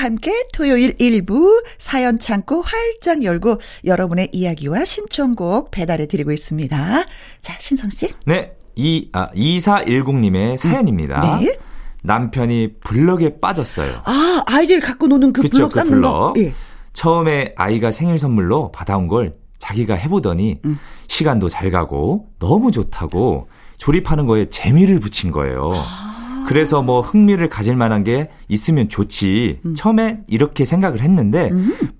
[0.04, 7.04] 함께 토요일 일부 사연 창고 활짝 열고 여러분의 이야기와 신청곡 배달해 드리고 있습니다.
[7.40, 8.12] 자, 신성 씨.
[8.26, 8.52] 네.
[8.76, 11.40] 이, 아, 2410님의 사연입니다.
[11.40, 11.56] 네.
[12.02, 14.02] 남편이 블럭에 빠졌어요.
[14.04, 16.32] 아, 아이들 갖고 노는 그 그쵸, 블럭 그 쌓는 거.
[16.34, 16.38] 블럭.
[16.38, 16.52] 예.
[16.92, 20.78] 처음에 아이가 생일 선물로 받아온 걸 자기가 해보더니 음.
[21.08, 25.70] 시간도 잘 가고 너무 좋다고 조립하는 거에 재미를 붙인 거예요.
[25.72, 26.13] 아.
[26.46, 29.60] 그래서 뭐 흥미를 가질 만한 게 있으면 좋지.
[29.64, 29.74] 음.
[29.74, 31.50] 처음에 이렇게 생각을 했는데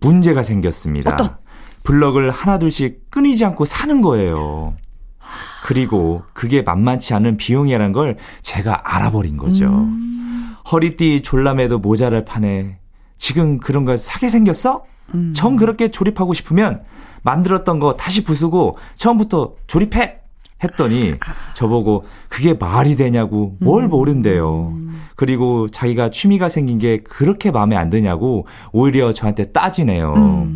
[0.01, 1.13] 문제가 생겼습니다.
[1.15, 1.37] 어떤?
[1.85, 4.75] 블럭을 하나둘씩 끊이지 않고 사는 거예요.
[5.65, 9.67] 그리고 그게 만만치 않은 비용이라는 걸 제가 알아버린 거죠.
[9.67, 10.55] 음.
[10.71, 12.79] 허리띠 졸라매도 모자랄 판에
[13.17, 14.85] 지금 그런 걸 사게 생겼어?
[15.15, 15.33] 음.
[15.35, 16.83] 정 그렇게 조립하고 싶으면
[17.23, 20.24] 만들었던 거 다시 부수고 처음부터 조립해!
[20.65, 21.15] 했더니
[21.55, 24.75] 저보고 그게 말이 되냐고 뭘 모른대요.
[25.17, 30.49] 그리고 자기가 취미가 생긴 게 그렇게 마음에 안 드냐고 오히려 저한테 따지네요.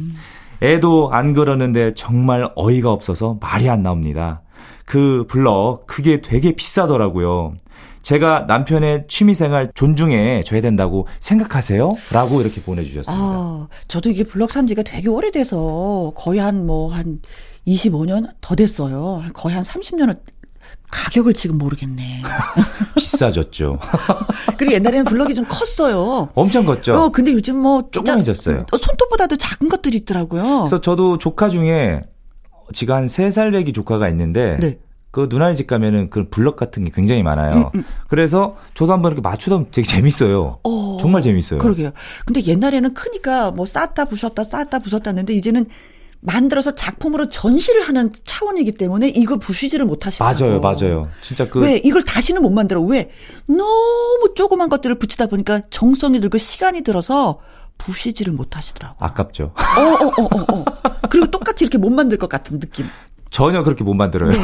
[0.62, 4.42] 애도 안 그러는데 정말 어이가 없어서 말이 안 나옵니다.
[4.85, 7.55] 그 블럭 그게 되게 비싸더라고요.
[8.03, 11.92] 제가 남편의 취미생활 존중해 줘야 된다고 생각하세요?
[12.11, 13.12] 라고 이렇게 보내주셨습니다.
[13.12, 17.21] 아, 저도 이게 블럭 산 지가 되게 오래돼서 거의 한 뭐한
[17.68, 19.22] 25년 더 됐어요.
[19.35, 20.18] 거의 한 30년은
[20.90, 22.22] 가격을 지금 모르겠네.
[22.96, 23.78] 비싸졌죠.
[24.57, 26.31] 그리고 옛날에는 블럭이 좀 컸어요.
[26.35, 26.94] 엄청 컸죠.
[26.94, 28.66] 어, 근데 요즘 뭐 조그매졌어요.
[28.70, 30.61] 어, 손톱보다도 작은 것들이 있더라고요.
[30.61, 32.02] 그래서 저도 조카 중에
[32.72, 34.78] 지가 한 3살 배기 조카가 있는데 네.
[35.11, 37.72] 그 누나네 집 가면은 그 블럭 같은 게 굉장히 많아요.
[38.09, 40.61] 그래서 저도 한번 이렇게 맞추다 보면 되게 재밌어요.
[40.62, 41.61] 어, 정말 재밌어요.
[41.61, 41.92] 그러게요.
[42.26, 45.66] 근데 옛날에는 크니까 뭐 쌓다 부셨다 쌓다 부셨다 했는데 이제는
[46.20, 50.61] 만들어서 작품으로 전시를 하는 차원이기 때문에 이걸 부수지를 못하시더라고요.
[50.61, 51.09] 맞아요, 맞아요.
[51.22, 52.81] 진짜 그 왜 이걸 다시는 못 만들어?
[52.81, 53.11] 왜
[53.46, 57.38] 너무 조그만 것들을 붙이다 보니까 정성이 들고 시간이 들어서
[57.78, 58.96] 부시지를 못하시더라고.
[58.98, 59.52] 아깝죠.
[59.54, 60.64] 어, 어, 어, 어, 어.
[61.09, 62.87] 그리고 똑같이 이렇게 못 만들 것 같은 느낌.
[63.31, 64.33] 전혀 그렇게 못 만들어요.
[64.33, 64.38] 네.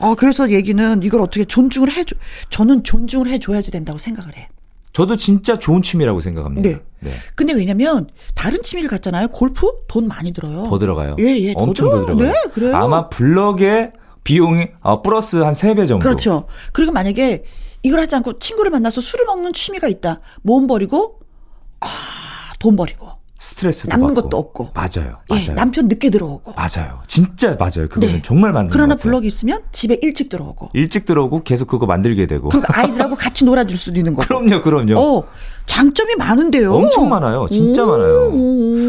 [0.00, 2.16] 어, 그래서 얘기는 이걸 어떻게 존중을 해줘.
[2.50, 4.48] 저는 존중을 해줘야지 된다고 생각을 해.
[4.94, 6.80] 저도 진짜 좋은 취미라고 생각합니다.
[7.00, 7.10] 네.
[7.34, 9.28] 근데 왜냐면 다른 취미를 갖잖아요.
[9.28, 10.64] 골프 돈 많이 들어요.
[10.68, 11.16] 더 들어가요.
[11.18, 11.52] 예, 예.
[11.52, 12.06] 더 엄청 더 들어요.
[12.06, 12.32] 들어 가요.
[12.32, 12.76] 네, 그래요.
[12.76, 15.98] 아마 블럭의 비용이 아, 플러스 한 3배 정도.
[15.98, 16.46] 그렇죠.
[16.72, 17.44] 그리고 만약에
[17.82, 20.20] 이걸 하지 않고 친구를 만나서 술을 먹는 취미가 있다.
[20.42, 21.18] 몸 버리고
[21.80, 21.86] 아,
[22.60, 23.08] 돈 버리고
[23.44, 24.22] 스트레스도 남는 받고.
[24.22, 24.70] 것도 없고.
[24.74, 25.18] 맞아요.
[25.30, 25.54] 예, 맞아요.
[25.54, 26.54] 남편 늦게 들어오고.
[26.54, 27.00] 맞아요.
[27.06, 27.88] 진짜 맞아요.
[27.90, 28.22] 그거는 네.
[28.24, 29.10] 정말 맞는 그러나 것 같아요.
[29.10, 30.70] 블럭이 있으면 집에 일찍 들어오고.
[30.72, 32.48] 일찍 들어오고 계속 그거 만들게 되고.
[32.48, 34.26] 그리고 아이들하고 같이 놀아줄 수도 있는 거고.
[34.26, 34.98] 그럼요, 그럼요.
[34.98, 35.24] 어,
[35.66, 36.72] 장점이 많은데요.
[36.74, 37.46] 엄청 많아요.
[37.50, 37.88] 진짜 오.
[37.88, 38.32] 많아요.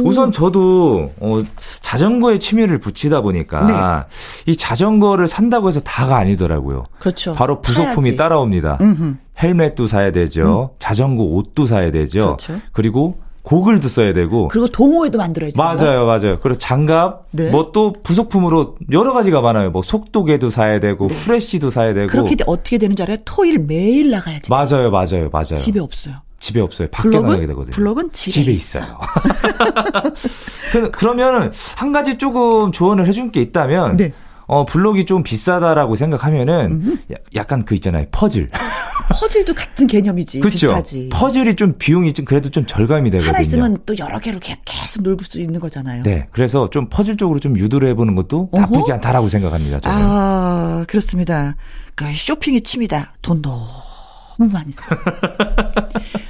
[0.05, 1.43] 우선 저도 어,
[1.81, 4.07] 자전거에 취미를 붙이다 보니까
[4.45, 6.85] 이 자전거를 산다고 해서 다가 아니더라고요.
[6.99, 7.33] 그렇죠.
[7.33, 8.15] 바로 부속품이 타야지.
[8.17, 8.77] 따라옵니다.
[8.79, 9.15] 음흠.
[9.43, 10.71] 헬멧도 사야 되죠.
[10.79, 12.37] 자전거 옷도 사야 되죠.
[12.37, 12.61] 그렇죠.
[12.77, 14.47] 리고 고글도 써야 되고.
[14.47, 15.55] 그리고 동호회도 만들어야지.
[15.57, 16.39] 맞아요, 맞아요.
[16.41, 17.49] 그리고 장갑, 네.
[17.51, 19.69] 뭐또 부속품으로 여러 가지가 많아요.
[19.69, 22.07] 뭐 속도계도 사야 되고, 프레쉬도 사야 되고.
[22.07, 22.11] 네.
[22.11, 23.17] 그렇게 돼- 어떻게 되는지 알아요?
[23.23, 24.49] 토일 매일 나가야지.
[24.49, 25.55] 맞아요, 맞아요, 맞아요.
[25.55, 26.15] 집에 없어요.
[26.39, 26.87] 집에 없어요.
[26.91, 27.71] 밖에 나가게 블럭은 되거든요.
[27.75, 28.79] 블럭은 집에, 있어.
[28.79, 28.99] 있어요.
[30.71, 34.11] 그, 그러면은 한 가지 조금 조언을 해준 게 있다면 네.
[34.47, 38.49] 어 블록이 좀 비싸다라고 생각하면은 야- 약간 그 있잖아요 퍼즐
[39.09, 40.39] 퍼즐도 같은 개념이지.
[40.39, 41.09] 그렇죠 비슷하지.
[41.13, 43.29] 퍼즐이 좀 비용이 좀 그래도 좀 절감이 되거든요.
[43.29, 46.03] 하나 있으면 또 여러 개로 계- 계속 놀수 있는 거잖아요.
[46.03, 49.79] 네 그래서 좀 퍼즐 쪽으로 좀 유도를 해보는 것도 나쁘지 않다라고 생각합니다.
[49.79, 49.97] 저는.
[49.99, 51.55] 아, 그렇습니다.
[51.93, 53.13] 그 쇼핑이 취미다.
[53.21, 54.81] 돈 너무 많이 써.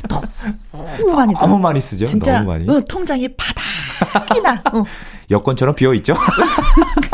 [0.07, 1.47] 너무 많이 들어.
[1.47, 2.05] 너무 많이 쓰죠.
[2.05, 4.61] 진짜 너무 많이 어, 통장이 바닥이나.
[4.73, 4.83] 어.
[5.31, 6.15] 여권처럼 비어 있죠.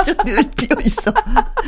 [0.03, 0.13] 그죠?
[0.23, 1.13] 늘 비어 있어.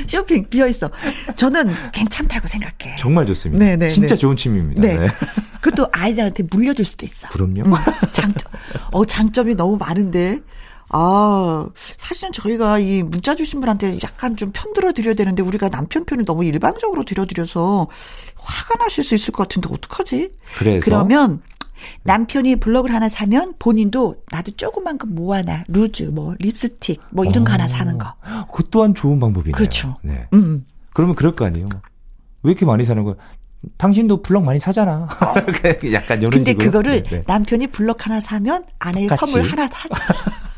[0.08, 0.90] 쇼핑 비어 있어.
[1.36, 2.98] 저는 괜찮다고 생각해.
[2.98, 3.64] 정말 좋습니다.
[3.64, 4.20] 네, 네, 진짜 네.
[4.20, 4.82] 좋은 취미입니다.
[4.82, 4.98] 네.
[4.98, 5.08] 네.
[5.62, 7.30] 그것도 아이들한테 물려줄 수도 있어.
[7.30, 7.62] 그럼요.
[7.62, 7.74] 음,
[8.12, 8.52] 장점.
[8.92, 10.42] 어, 장점이 너무 많은데.
[10.96, 16.24] 아, 사실은 저희가 이 문자 주신 분한테 약간 좀 편들어 드려야 되는데 우리가 남편 편을
[16.26, 17.88] 너무 일방적으로 들여드려서
[18.36, 20.30] 화가 나실 수 있을 것 같은데 어떡하지?
[20.58, 20.86] 그래서?
[20.86, 21.42] 그러면
[22.04, 25.66] 남편이 블럭을 하나 사면 본인도 나도 조그만 거 모아놔.
[25.68, 28.14] 루즈, 뭐, 립스틱, 뭐 이런 거 하나 사는 거.
[28.52, 29.54] 그것 또한 좋은 방법이네요.
[29.54, 29.98] 그렇죠.
[30.02, 30.28] 네.
[30.34, 30.66] 음.
[30.94, 31.68] 그러면 그럴 거 아니에요.
[31.72, 31.82] 뭐.
[32.44, 33.16] 왜 이렇게 많이 사는 거야?
[33.78, 35.08] 당신도 블럭 많이 사잖아.
[35.94, 36.66] 약간 이런 근데 식으로.
[36.66, 37.24] 그거를 네, 네.
[37.26, 39.32] 남편이 블럭 하나 사면 아내의 똑같이.
[39.32, 39.90] 선물 하나 사줘.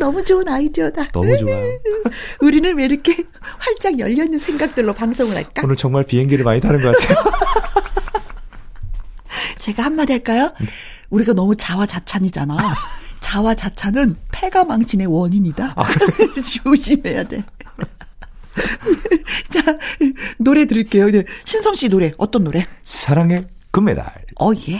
[0.00, 1.08] 너무 좋은 아이디어다.
[1.12, 1.64] 너무 좋아요.
[2.40, 3.16] 우리는 왜 이렇게
[3.58, 5.62] 활짝 열려있는 생각들로 방송을 할까?
[5.64, 7.32] 오늘 정말 비행기를 많이 타는 것 같아요.
[9.64, 10.52] 제가 한마디 할까요?
[11.08, 12.54] 우리가 너무 자화자찬이잖아.
[13.20, 15.74] 자화자찬은 폐가 망신의 원인이다.
[16.62, 17.42] 조심해야 돼.
[19.48, 19.78] 자,
[20.36, 21.10] 노래 들을게요.
[21.10, 22.66] 네, 신성 씨 노래, 어떤 노래?
[22.82, 24.04] 사랑의 금메달.
[24.38, 24.78] 어, 예.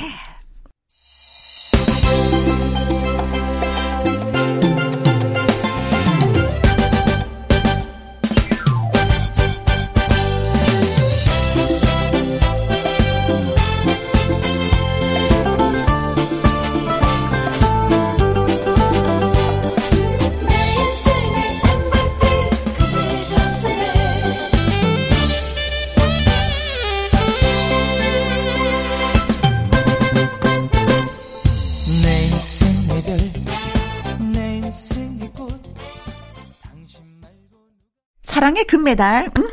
[38.35, 39.31] 사랑의 금메달.
[39.39, 39.47] 음,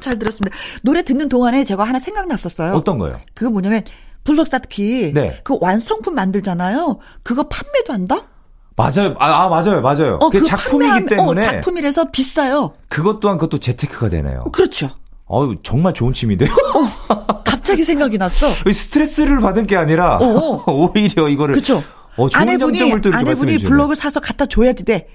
[0.00, 0.56] 잘 들었습니다.
[0.82, 2.72] 노래 듣는 동안에 제가 하나 생각났었어요.
[2.72, 3.20] 어떤 거요?
[3.34, 3.84] 그거 뭐냐면,
[4.24, 5.12] 블록 쌓기.
[5.14, 5.38] 네.
[5.44, 6.98] 그 완성품 만들잖아요.
[7.22, 8.26] 그거 판매도 한다?
[8.74, 9.14] 맞아요.
[9.20, 9.80] 아, 아, 맞아요.
[9.80, 10.14] 맞아요.
[10.20, 12.74] 어, 그거 작품이기 판매하면- 때문에 어, 작품이라서 비싸요.
[12.88, 14.44] 그것 또한 그것도 재테크가 되네요.
[14.50, 14.90] 그렇죠.
[15.26, 16.50] 어유 정말 좋은 취미인데요.
[17.44, 18.48] 갑자기 생각이 났어.
[18.72, 20.64] 스트레스를 받은 게 아니라 어.
[20.66, 21.84] 오히려 이거를 그렇죠.
[22.16, 22.80] 어, 좋은 아내분이
[23.12, 23.58] 아내분이.
[23.58, 25.06] 블록을 사서 갖다 줘야지 돼.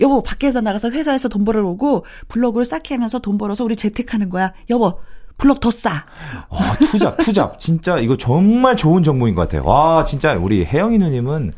[0.00, 4.52] 여보 밖에서 나가서 회사에서 돈 벌어오고 블록을 쌓게 하면서 돈 벌어서 우리 재테크하는 거야.
[4.70, 4.98] 여보
[5.36, 6.04] 블록 더 싸.
[6.48, 7.58] 아, 투잡, 투잡.
[7.58, 9.68] 진짜 이거 정말 좋은 정보인 것 같아요.
[9.68, 11.52] 와, 진짜 우리 혜영이 누님은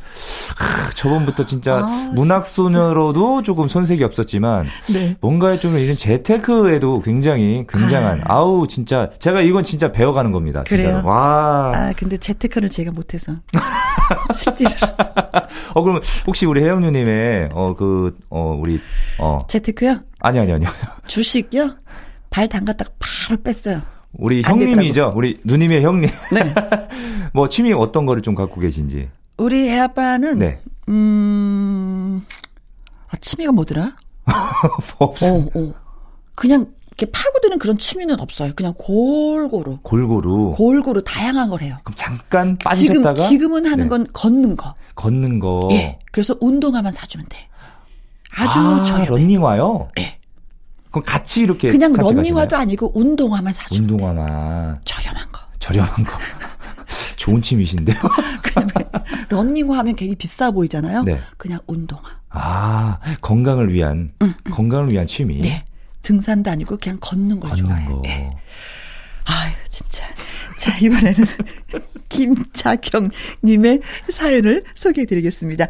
[0.58, 5.16] 아, 저번부터 진짜 아, 문학소녀로도 조금 손색이 없었지만 네.
[5.20, 8.40] 뭔가 좀 이런 재테크에도 굉장히 굉장한 아.
[8.40, 10.64] 우 진짜 제가 이건 진짜 배워가는 겁니다.
[10.66, 10.86] 그래요?
[10.88, 11.08] 진짜로.
[11.08, 11.72] 와.
[11.74, 13.32] 아 근데 재테크는 제가 못해서
[14.34, 14.70] 실제로
[15.74, 18.80] 어 그럼 혹시 우리 혜영 누님의 어 그 어 우리
[19.18, 20.00] 어 재테크요?
[20.20, 20.68] 아니 아니 아니요.
[21.06, 21.70] 주식요?
[22.36, 23.80] 발 담갔다가 바로 뺐어요.
[24.12, 25.12] 우리 안 형님이죠.
[25.16, 26.10] 우리 누님의 형님.
[26.34, 26.54] 네.
[27.32, 29.08] 뭐 취미 어떤 거를 좀 갖고 계신지.
[29.38, 30.60] 우리 애 아빠는 네.
[30.90, 32.22] 음
[33.08, 33.96] 아, 취미가 뭐더라?
[34.98, 35.34] 없어.
[35.34, 35.74] 어, 어.
[36.34, 38.52] 그냥 이렇게 파고드는 그런 취미는 없어요.
[38.54, 40.52] 그냥 골고루 골고루.
[40.58, 41.78] 골고루 다양한 걸 해요.
[41.84, 43.88] 그럼 잠깐 지금 빠지셨다가 지금 은 하는 네.
[43.88, 44.74] 건 걷는 거.
[44.94, 45.68] 걷는 거.
[45.70, 45.98] 예.
[46.12, 47.48] 그래서 운동화만 사주면 돼.
[48.30, 49.06] 아주 아, 저렴해.
[49.08, 49.88] 런닝화요?
[50.00, 50.18] 예.
[50.96, 52.56] 그럼 같이 이렇게 그냥 런닝화도?
[52.56, 53.92] 아니고 운동화만 사주면 돼.
[53.92, 55.40] 운동화만 저렴한 거.
[55.58, 56.18] 저렴한 거.
[57.16, 57.96] 좋은 취미신데요.
[58.42, 58.68] 그냥
[59.28, 61.02] 런닝화 하면 괜히 비싸 보이잖아요.
[61.02, 61.20] 네.
[61.36, 62.02] 그냥 운동화.
[62.30, 64.12] 아, 건강을 위한
[64.50, 65.40] 건강을 위한 취미.
[65.40, 65.64] 네.
[66.00, 67.88] 등산도 아니고 그냥 걷는 걸 걷는 좋아해요.
[67.90, 68.02] 거.
[68.06, 68.30] 예.
[69.24, 70.04] 아유, 진짜.
[70.58, 71.14] 자, 이번에는
[72.08, 75.66] 김자경님의 사연을 소개해 드리겠습니다.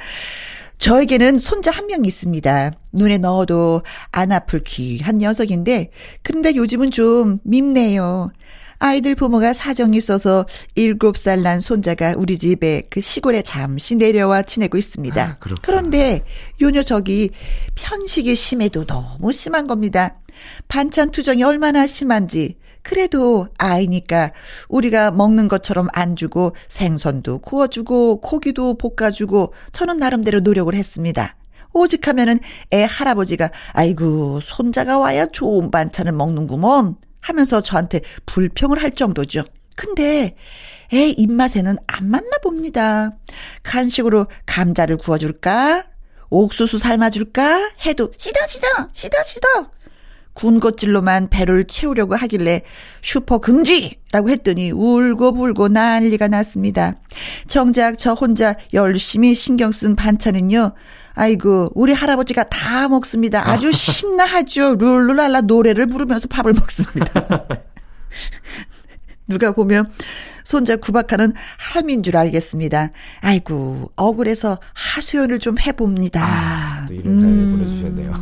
[0.79, 2.73] 저에게는 손자 한 명 있습니다.
[2.93, 5.91] 눈에 넣어도 안 아플 귀한 녀석인데,
[6.23, 8.31] 근데 요즘은 좀 밉네요.
[8.79, 14.77] 아이들 부모가 사정이 있어서 일곱 살 난 손자가 우리 집에 그 시골에 잠시 내려와 지내고
[14.77, 15.23] 있습니다.
[15.23, 15.37] 아.
[15.63, 16.25] 그런데
[16.61, 17.31] 요 녀석이
[17.75, 20.19] 편식이 심해도 너무 심한 겁니다.
[20.69, 22.57] 반찬 투정이 얼마나 심한지.
[22.87, 24.31] 그래도 아이니까
[24.69, 31.35] 우리가 먹는 것처럼 안 주고 생선도 구워주고 고기도 볶아주고 저는 나름대로 노력을 했습니다.
[31.73, 32.39] 오직 하면은
[32.73, 39.43] 애 할아버지가 아이고 손자가 와야 좋은 반찬을 먹는구먼 하면서 저한테 불평을 할 정도죠.
[39.75, 40.37] 근데
[40.95, 43.17] 애 입맛에는 안 맞나 봅니다.
[43.65, 45.87] 간식으로 감자를 구워줄까?
[46.31, 47.73] 옥수수 삶아줄까?
[47.85, 49.71] 해도 시더 시더 시더 시더
[50.37, 52.63] 군것질로만 배를 채우려고 하길래
[53.03, 56.95] 슈퍼 금지라고 했더니 울고 불고 난리가 났습니다.
[57.49, 60.73] 정작 저 혼자 열심히 신경 쓴 반찬은요.
[61.15, 63.49] 아이고 우리 할아버지가 다 먹습니다.
[63.49, 64.77] 아주 신나하죠.
[64.77, 67.47] 룰루랄라 노래를 부르면서 밥을 먹습니다.
[69.27, 69.91] 누가 보면
[70.45, 72.91] 손자 구박하는 할미인 줄 알겠습니다.
[73.21, 76.85] 아이고 억울해서 하소연을 좀 해봅니다.
[76.87, 77.59] 또 이런 사연을 음.
[77.59, 78.13] 보내주셨네요.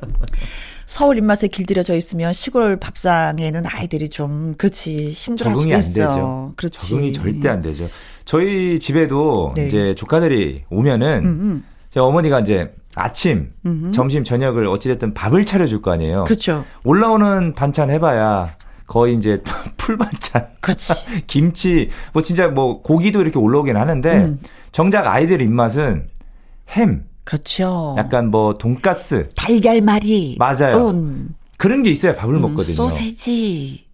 [0.90, 5.80] 서울 입맛에 길들여져 있으면 시골 밥상에는 아이들이 좀 그렇지 힘들어할 수도 적응이 안.
[5.80, 6.52] 되죠.
[6.56, 6.88] 그렇지.
[6.88, 7.88] 적응이 절대 안 되죠.
[8.24, 9.68] 저희 집에도 네.
[9.68, 11.64] 이제 조카들이 오면은 음.
[11.92, 13.52] 제 어머니가 이제 아침,
[13.94, 16.24] 점심, 저녁을 어찌됐든 밥을 차려줄 거 아니에요.
[16.24, 16.64] 그렇죠.
[16.82, 18.48] 올라오는 반찬 해봐야
[18.88, 19.44] 거의 이제
[19.78, 20.92] 풀 반찬, 그렇지.
[21.28, 24.40] 김치, 뭐 진짜 뭐 고기도 이렇게 올라오긴 하는데 음.
[24.72, 26.08] 정작 아이들 입맛은
[26.70, 27.94] 햄, 그렇죠.
[27.98, 30.36] 약간 뭐 돈가스 달걀말이.
[30.38, 30.90] 맞아요.
[30.90, 32.74] 음, 그런 게 있어야 밥을 음, 먹거든요.
[32.74, 33.86] 소세지.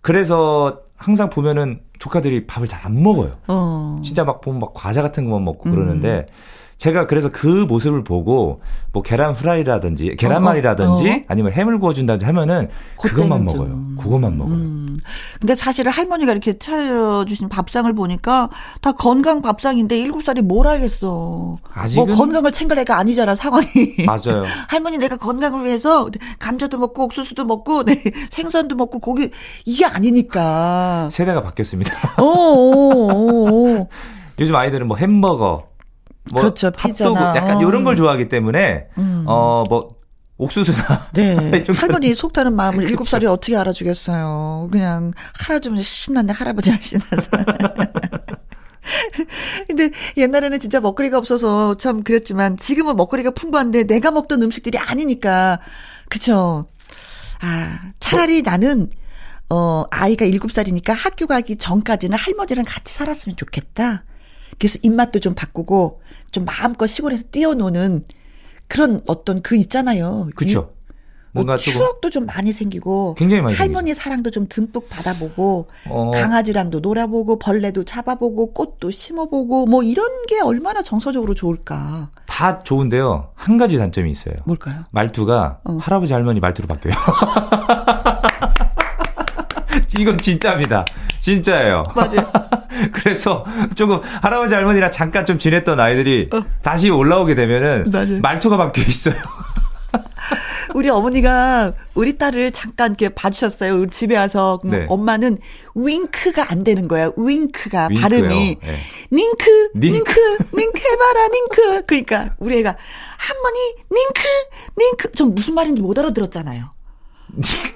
[0.00, 3.36] 그래서 항상 보면은 조카들이 밥을 잘 안 먹어요.
[3.48, 4.00] 어.
[4.02, 5.74] 진짜 막 보면 막 과자 같은 것만 먹고 음.
[5.74, 6.26] 그러는데
[6.80, 8.62] 제가 그래서 그 모습을 보고
[8.94, 11.20] 뭐 계란 후라이라든지 계란말이라든지 어, 어.
[11.28, 13.68] 아니면 햄을 구워준다든지 하면은 그것만 먹어요.
[13.68, 13.96] 좀.
[14.00, 14.54] 그것만 먹어요.
[14.54, 14.98] 음.
[15.38, 18.48] 근데 사실은 할머니가 이렇게 차려주신 밥상을 보니까
[18.80, 21.58] 다 건강 밥상인데 일곱 살이 뭘 알겠어.
[21.74, 23.66] 아직은- 뭐 건강을 챙길 애가 아니잖아 상황이.
[24.06, 24.44] 맞아요.
[24.70, 27.94] 할머니 내가 건강을 위해서 감자도 먹고 옥수수도 먹고 네,
[28.30, 29.28] 생선도 먹고 고기
[29.66, 31.10] 이게 아니니까.
[31.12, 31.92] 세대가 바뀌었습니다.
[32.16, 33.86] 어, 어어어어.
[34.40, 35.64] 요즘 아이들은 뭐 햄버거,
[36.32, 37.36] 뭐 그렇죠, 핫도그 피자나.
[37.36, 37.60] 약간 어.
[37.60, 39.24] 이런 걸 좋아하기 때문에 음.
[39.26, 39.96] 어뭐
[40.36, 41.64] 옥수수나 네.
[41.76, 44.68] 할머니 속 타는 마음을 일곱 살이 어떻게 알아주겠어요.
[44.72, 47.30] 그냥 할아주면 신났네, 할아버지랑 신나서.
[49.68, 55.60] 근데 옛날에는 진짜 먹거리가 없어서 참 그랬지만 지금은 먹거리가 풍부한데 내가 먹던 음식들이 아니니까.
[56.08, 56.66] 그쵸.
[57.42, 58.90] 아, 차라리 나는,
[59.48, 64.04] 어, 아이가 일곱 살이니까 학교 가기 전까지는 할머니랑 같이 살았으면 좋겠다.
[64.60, 68.04] 그래서 입맛도 좀 바꾸고 좀 마음껏 시골에서 뛰어노는
[68.68, 70.28] 그런 어떤 그 있잖아요.
[70.36, 70.60] 그렇죠.
[71.32, 76.10] 뭐 뭔가 추억도 좀 많이 생기고 굉장히 많이 할머니의 사랑도 좀 듬뿍 받아보고 어.
[76.10, 83.30] 강아지랑도 놀아보고 벌레도 잡아보고 꽃도 심어보고 뭐 이런 게 얼마나 정서적으로 좋을까 다 좋은데요.
[83.34, 84.34] 한 가지 단점이 있어요.
[84.44, 84.84] 뭘까요?
[84.90, 85.78] 말투가 어.
[85.80, 86.94] 할아버지 할머니 말투로 바뀌어요.
[89.98, 90.84] 이건 진짜입니다.
[91.20, 91.84] 진짜예요.
[91.94, 92.30] 맞아요.
[92.92, 96.30] 그래서 조금 할아버지 할머니랑 잠깐 좀 지냈던 아이들이
[96.62, 97.90] 다시 올라오게 되면은 어.
[97.90, 98.20] 맞아요.
[98.20, 99.14] 말투가 바뀌어 있어요.
[100.74, 103.80] 우리 어머니가 우리 딸을 잠깐 이렇게 봐주셨어요.
[103.80, 104.86] 우리 집에 와서 음, 네.
[104.88, 105.38] 엄마는
[105.74, 107.10] 윙크가 안 되는 거야.
[107.16, 108.00] 윙크가 윙크요.
[108.00, 108.76] 발음이 네.
[109.10, 110.38] 닝크 닝크.
[110.54, 111.82] 닝크 해봐라 닝크.
[111.86, 112.76] 그러니까 우리 애가
[113.18, 114.22] 할머니 닝크
[114.78, 116.70] 닝크 좀 무슨 말인지 못 알아들었잖아요.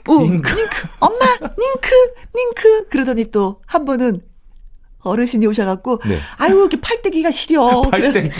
[0.08, 0.54] 어, 닝크.
[0.54, 0.88] 닝크.
[1.00, 1.90] 엄마, 닝크,
[2.34, 2.88] 닝크.
[2.90, 4.20] 그러더니 또 한 번은
[5.00, 6.18] 어르신이 오셔갖고, 네.
[6.38, 7.82] 아유, 이렇게 팔대기가 시려.
[7.90, 8.30] 팔땡기.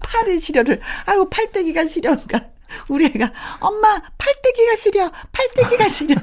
[0.00, 2.10] 팔이 시려를, 아유, 팔대기가 시려.
[2.10, 2.50] 그러니까
[2.88, 5.10] 우리 애가, 엄마, 팔대기가 시려.
[5.32, 6.16] 팔대기가 시려.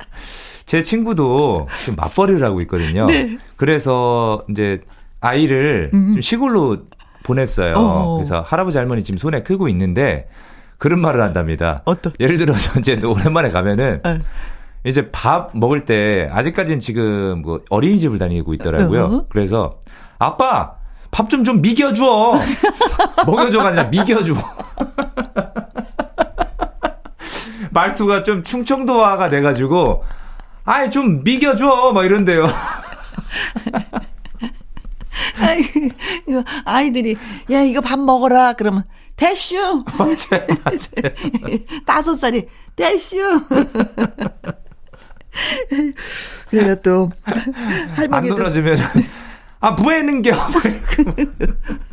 [0.66, 3.06] 제 친구도 지금 맞벌이를 하고 있거든요.
[3.06, 3.38] 네.
[3.56, 4.80] 그래서 이제
[5.20, 6.86] 아이를 좀 시골로
[7.24, 7.74] 보냈어요.
[7.76, 8.16] 어.
[8.16, 10.28] 그래서 할아버지 할머니 지금 손에 크고 있는데
[10.80, 11.82] 그런 말을 한답니다.
[11.84, 12.12] 어떤?
[12.18, 14.18] 예를 들어서 이제 오랜만에 가면은 어.
[14.82, 19.04] 이제 밥 먹을 때 아직까지는 지금 뭐 어린이집을 다니고 있더라고요.
[19.04, 19.26] 어.
[19.28, 19.78] 그래서
[20.18, 20.76] 아빠
[21.10, 22.32] 밥좀좀 미겨줘.
[23.26, 24.34] 먹여줘가 아니라 미겨줘.
[27.72, 30.02] 말투가 좀 충청도화가 돼가지고
[30.64, 32.46] 아이 좀 미겨줘 막 이런데요.
[36.64, 37.16] 아이들이,
[37.50, 38.54] 야, 이거 밥 먹어라.
[38.54, 38.84] 그러면,
[39.20, 39.84] 대슈.
[39.98, 41.12] 맞아요, 맞아요.
[41.84, 43.18] 다섯 살이, 대슈.
[46.48, 47.10] 그래요, 또.
[47.24, 47.38] 안
[47.96, 48.36] 할머니도.
[48.36, 48.78] 놀아주면
[49.60, 50.32] 아 부에는겨.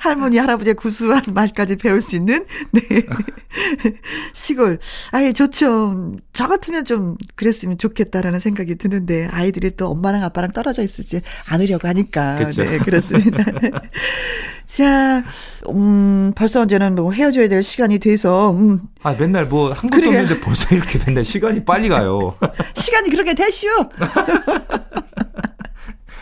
[0.00, 2.80] 할머니, 할아버지의 구수한 말까지 배울 수 있는, 네.
[4.32, 4.78] 시골.
[5.12, 6.16] 아예 좋죠.
[6.32, 12.36] 저 같으면 좀 그랬으면 좋겠다라는 생각이 드는데, 아이들이 또 엄마랑 아빠랑 떨어져 있지 않으려고 하니까.
[12.36, 12.64] 그쵸.
[12.64, 13.44] 네, 그렇습니다.
[14.64, 15.22] 자,
[15.68, 20.18] 음, 벌써 이제는 뭐 헤어져야 될 시간이 돼서, 음, 아 맨날 뭐한 것도 그러게.
[20.18, 22.34] 없는데 벌써 이렇게 맨날 시간이 빨리 가요.
[22.74, 23.66] 시간이 그렇게 되슈!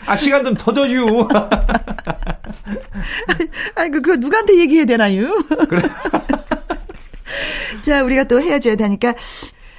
[0.05, 1.27] 아 시간 좀더 줘유.
[3.75, 5.27] 아이고, 그거 누구한테 얘기해야 되나요?
[7.81, 9.13] 자, 우리가 또 헤어져야 되니까,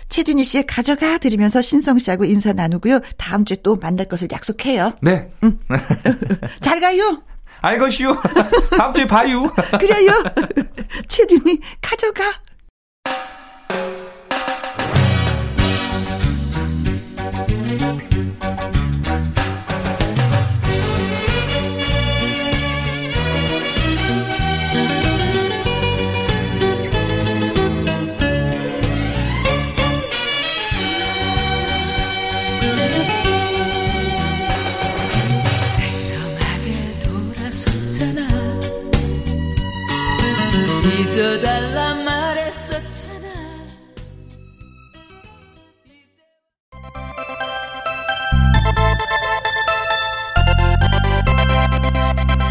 [0.09, 3.01] 최진희 씨의 가져가 드리면서 신성 씨하고 인사 나누고요.
[3.17, 4.95] 다음 주에 또 만날 것을 약속해요.
[5.03, 5.31] 네.
[6.61, 7.23] 잘 가요!
[7.63, 8.17] 알것이요.
[8.77, 9.53] 다음 주에 봐요.
[9.79, 10.11] 그래요!
[11.09, 12.25] 최진희, 가져가!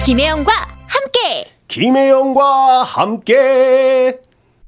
[0.06, 0.52] 김혜영과
[0.88, 4.18] 함께 김혜영과 함께.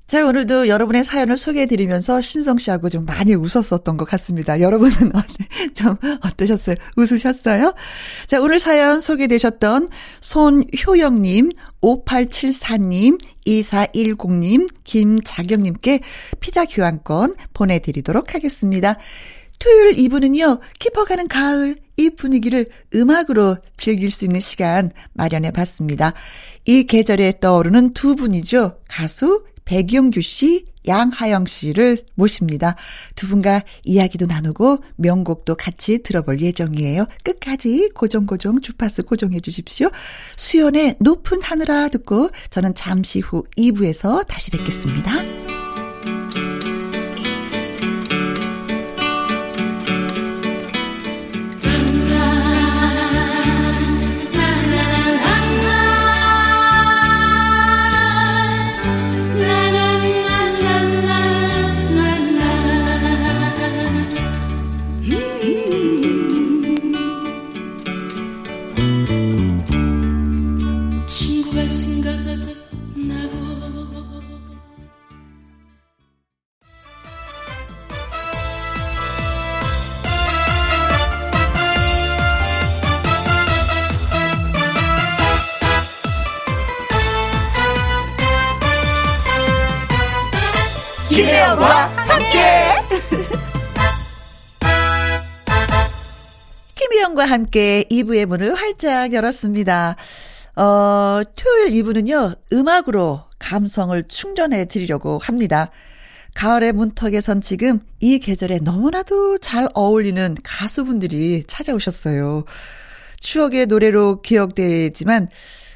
[0.05, 4.59] 자, 오늘도 여러분의 사연을 소개해드리면서 신성 씨하고 좀 많이 웃었었던 것 같습니다.
[4.59, 6.75] 여러분은 어때- 좀 어떠셨어요?
[6.97, 7.73] 웃으셨어요?
[8.27, 9.87] 자, 오늘 사연 소개되셨던
[10.19, 11.49] 손효영님,
[11.81, 16.01] 5874님, 2410님, 김자경님께
[16.41, 18.97] 피자 교환권 보내드리도록 하겠습니다.
[19.61, 26.13] 토요일 2부는요, 깊어가는 가을, 이 분위기를 음악으로 즐길 수 있는 시간 마련해 봤습니다.
[26.65, 28.79] 이 계절에 떠오르는 두 분이죠.
[28.89, 32.75] 가수 백영규 씨, 양하영 씨를 모십니다.
[33.15, 37.05] 두 분과 이야기도 나누고 명곡도 같이 들어볼 예정이에요.
[37.23, 39.89] 끝까지 고정고정 주파수 고정해 주십시오.
[40.37, 45.40] 수연의 높은 하늘아 듣고 저는 잠시 후 2부에서 다시 뵙겠습니다.
[97.31, 99.95] 함께 2부의 문을 활짝 열었습니다.
[100.57, 105.71] 어, 토요일 2부는요, 음악으로 감성을 충전해 드리려고 합니다.
[106.35, 112.43] 가을의 문턱에 선 지금 이 계절에 너무나도 잘 어울리는 가수분들이 찾아오셨어요.
[113.19, 115.29] 추억의 노래로 기억되지만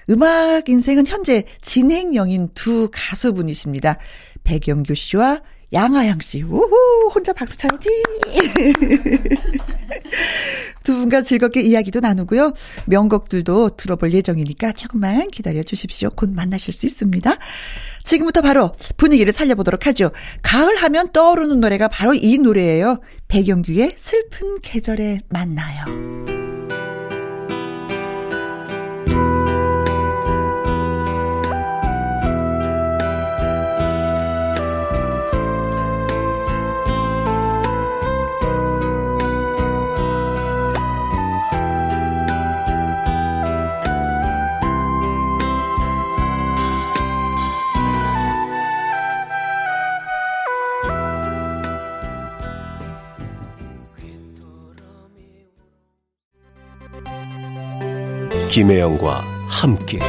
[0.09, 3.97] 음악 인생은 현재 진행형인 두 가수분이십니다.
[4.43, 5.41] 백영규 씨와
[5.75, 6.41] 양아양 씨.
[6.41, 7.89] 우후, 혼자 박수 쳐야지.
[10.83, 12.53] 두 분과 즐겁게 이야기도 나누고요.
[12.85, 16.09] 명곡들도 들어볼 예정이니까 조금만 기다려 주십시오.
[16.11, 17.35] 곧 만나실 수 있습니다.
[18.03, 20.11] 지금부터 바로 분위기를 살려보도록 하죠.
[20.43, 23.01] 가을 하면 떠오르는 노래가 바로 이 노래예요.
[23.27, 26.34] 백영규의 슬픈 계절에 만나요.
[58.55, 59.99] 김혜영과 함께.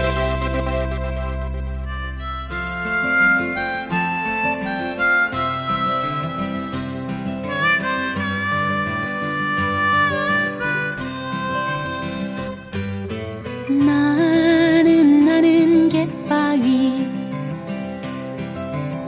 [13.68, 17.10] 나는 나는 갯바위.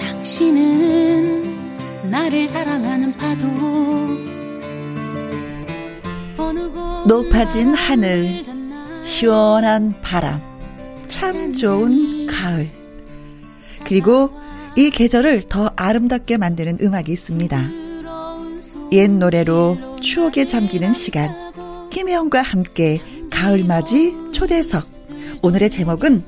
[0.00, 1.54] 당신은
[2.10, 3.46] 나를 사랑하는 파도.
[6.38, 8.47] 어느 곳 높아진 하늘,
[9.18, 10.40] 시원한 바람,
[11.08, 12.70] 참 좋은 가을.
[13.84, 14.30] 그리고
[14.76, 17.60] 이 계절을 더 아름답게 만드는 음악이 있습니다.
[18.92, 21.34] 옛 노래로 추억에 잠기는 시간.
[21.90, 24.84] 김혜영과 함께 가을맞이 초대석.
[25.42, 26.22] 오늘의 제목은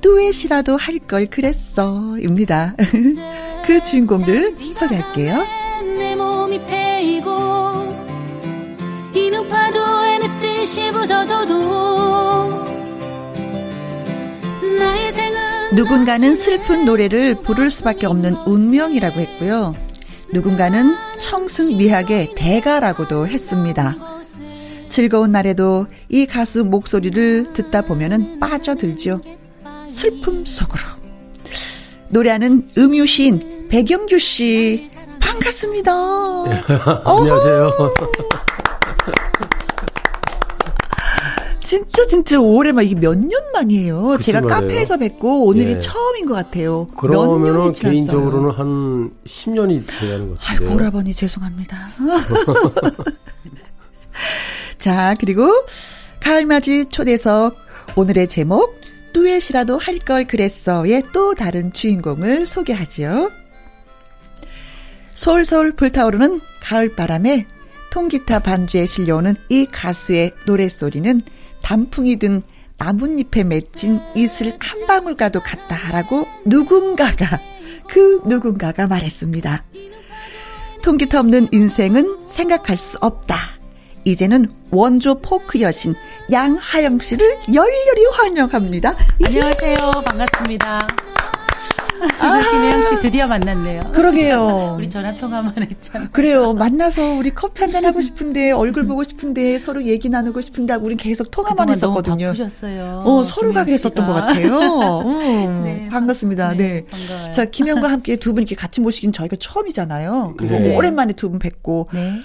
[0.00, 2.76] 뚜엣이라도 할 걸 그랬어 입니다.
[3.66, 5.59] 그 주인공들 소개할게요.
[15.72, 19.74] 누군가는 슬픈 노래를 부를 수밖에 없는 운명이라고 했고요.
[20.32, 23.96] 누군가는 청승 미학의 대가라고도 했습니다.
[24.90, 29.22] 즐거운 날에도 이 가수 목소리를 듣다 보면은 빠져들죠.
[29.88, 30.82] 슬픔 속으로.
[32.08, 34.88] 노래하는 음유시인 백영주 씨
[35.20, 35.92] 반갑습니다.
[37.06, 37.72] 안녕하세요.
[41.70, 44.18] 진짜 진짜 오랜만 이게 몇 년 만이에요.
[44.20, 44.60] 제가 말이에요.
[44.60, 45.78] 카페에서 뵙고 오늘이 예.
[45.78, 46.88] 처음인 것 같아요.
[46.90, 47.92] 몇 그러면은 년이 지났어요.
[47.92, 50.68] 개인적으로는 한 10년이 돼야 하는 것 같은데요.
[50.68, 51.76] 아이고, 오라버니 죄송합니다.
[54.78, 55.48] 자, 그리고
[56.20, 57.54] 가을맞이 초대석
[57.94, 58.74] 오늘의 제목
[59.12, 63.30] 듀엣이라도 할 걸 그랬어의 또 다른 주인공을 소개하지요.
[65.14, 67.46] 솔솔 불타오르는 가을바람에
[67.92, 71.22] 통기타 반주에 실려오는 이 가수의 노랫소리는
[71.62, 72.42] 단풍이 든
[72.78, 77.38] 나뭇잎에 맺힌 이슬 한 방울과도 같다라고 누군가가
[77.88, 79.64] 그 누군가가 말했습니다.
[80.82, 83.36] 통기타 없는 인생은 생각할 수 없다.
[84.04, 85.94] 이제는 원조 포크 여신
[86.32, 88.96] 양하영 씨를 열렬히 환영합니다.
[89.26, 89.76] 안녕하세요.
[90.06, 91.09] 반갑습니다.
[92.20, 93.80] 아, 김혜영 씨 드디어 만났네요.
[93.92, 94.76] 그러게요.
[94.78, 96.08] 우리 전화 통화만 했잖아.
[96.10, 96.52] 그래요.
[96.54, 100.96] 만나서 우리 커피 한 잔 하고 싶은데 얼굴 보고 싶은데 서로 얘기 나누고 싶은데 우린
[100.96, 102.26] 계속 통화만 했었거든요.
[102.32, 103.02] 너무 바쁘셨어요.
[103.04, 105.00] 어, 서로가 그랬었던 것 같아요.
[105.06, 106.54] 음, 네, 반갑습니다.
[106.56, 106.56] 네.
[106.56, 107.32] 네, 반가워요.
[107.32, 110.34] 자, 김영과 함께 두 분 이렇게 같이 모시긴 저희가 처음이잖아요.
[110.36, 110.76] 그리고 네.
[110.76, 112.20] 오랜만에 두 분 뵙고 네.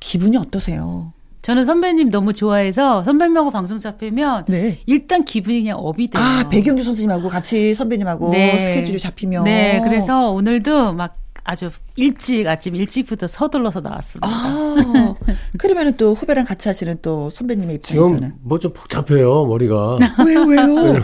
[0.00, 1.12] 기분이 어떠세요?
[1.42, 4.78] 저는 선배님 너무 좋아해서 선배님하고 방송 잡히면 네.
[4.86, 6.22] 일단 기분이 그냥 업이 돼요.
[6.22, 8.66] 아, 배경주 선생님하고 같이 선배님하고 네.
[8.66, 9.44] 스케줄이 잡히면.
[9.44, 14.28] 네, 그래서 오늘도 막 아주 일찍 아침 일찍부터 서둘러서 나왔습니다.
[14.28, 15.14] 아,
[15.58, 18.34] 그러면은 또 후배랑 같이 하시는 또 선배님의 입장에서는.
[18.42, 19.96] 뭐 좀 복잡해요 머리가.
[20.26, 21.02] 왜요, 왜요?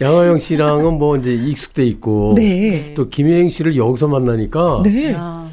[0.00, 2.94] 양화영 씨랑은 뭐 이제 익숙돼 있고 네.
[2.94, 5.14] 또 김혜영 씨를 여기서 만나니까 네.
[5.18, 5.48] 아,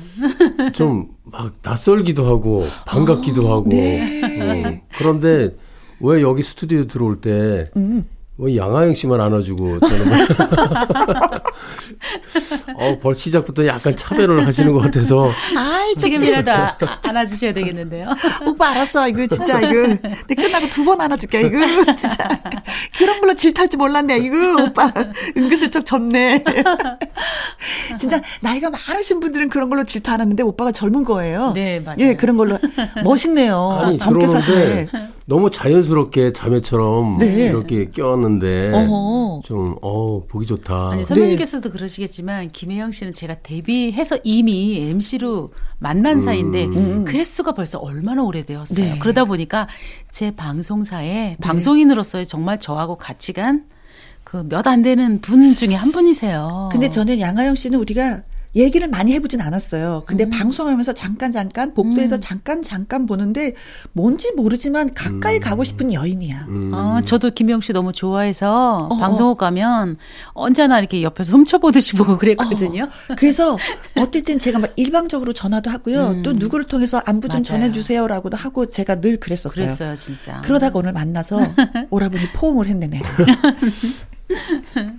[0.74, 1.08] 좀
[1.38, 4.22] 막 낯설기도 하고 반갑기도 하고 네.
[4.42, 5.56] 어, 그런데
[6.00, 8.06] 왜 여기 스튜디오 들어올 때 음.
[8.38, 10.28] 왜 양하영 씨만 안아주고 저는
[12.76, 18.10] 어, 벌 시작부터 약간 차별을 하시는 것 같아서 아이, 지금이라도 아, 안아주셔야 되겠는데요.
[18.46, 19.08] 오빠 알았어.
[19.08, 19.88] 이거 진짜 이거
[20.28, 21.42] 내 끝나고 두 번 안아줄게.
[21.42, 21.58] 이거
[21.96, 22.28] 진짜
[22.98, 24.18] 그런 걸로 질탈 줄 몰랐네.
[24.18, 24.92] 이거 오빠
[25.36, 26.44] 은근슬쩍 졌네.
[27.98, 31.54] 진짜 나이가 많으신 분들은 그런 걸로 질투하는데 오빠가 젊은 거예요.
[31.56, 31.98] 네, 맞아요.
[32.02, 32.60] 예, 그런 걸로
[33.04, 33.80] 멋있네요.
[33.82, 34.88] 아니 젊게 사시네.
[35.28, 37.48] 너무 자연스럽게 자매처럼 네.
[37.48, 39.42] 이렇게 껴왔는데 어허.
[39.44, 40.92] 좀 어 보기 좋다.
[40.92, 48.24] 아니 선배님께서도 그러시겠지만 김혜영 씨는 제가 데뷔해서 이미 MC로 만난 사이인데 그 횟수가 벌써 얼마나
[48.24, 48.94] 오래되었어요.
[48.94, 49.00] 네.
[49.00, 49.68] 그러다 보니까
[50.12, 53.66] 제 방송사에 방송인으로서의 정말 저하고 같이 간
[54.24, 56.70] 그 몇 안 되는 분 중에 한 분이세요.
[56.72, 58.24] 근데 저는 양하영 씨는 우리가
[58.56, 60.04] 얘기를 많이 해보진 않았어요.
[60.06, 60.30] 근데 음.
[60.30, 63.54] 방송하면서 잠깐 잠깐 복도에서 잠깐 잠깐 보는데
[63.92, 66.48] 뭔지 모르지만 가까이 가고 싶은 여인이야.
[66.72, 69.98] 아, 저도 김혜영 씨 너무 좋아해서 어, 방송국 가면
[70.34, 72.88] 언제나 이렇게 옆에서 훔쳐보듯이 보고 그랬거든요.
[73.18, 73.58] 그래서
[73.98, 76.22] 어떨 땐 제가 막 일방적으로 전화도 하고요.
[76.24, 77.44] 또 누구를 통해서 안부 좀 음.
[77.48, 77.62] 맞아요.
[77.62, 79.54] 전해주세요라고도 하고 제가 늘 그랬었어요.
[79.54, 80.42] 그랬어요, 진짜.
[80.42, 81.40] 그러다가 오늘 만나서
[81.90, 83.10] 오라버니 포옹을 했네 내가.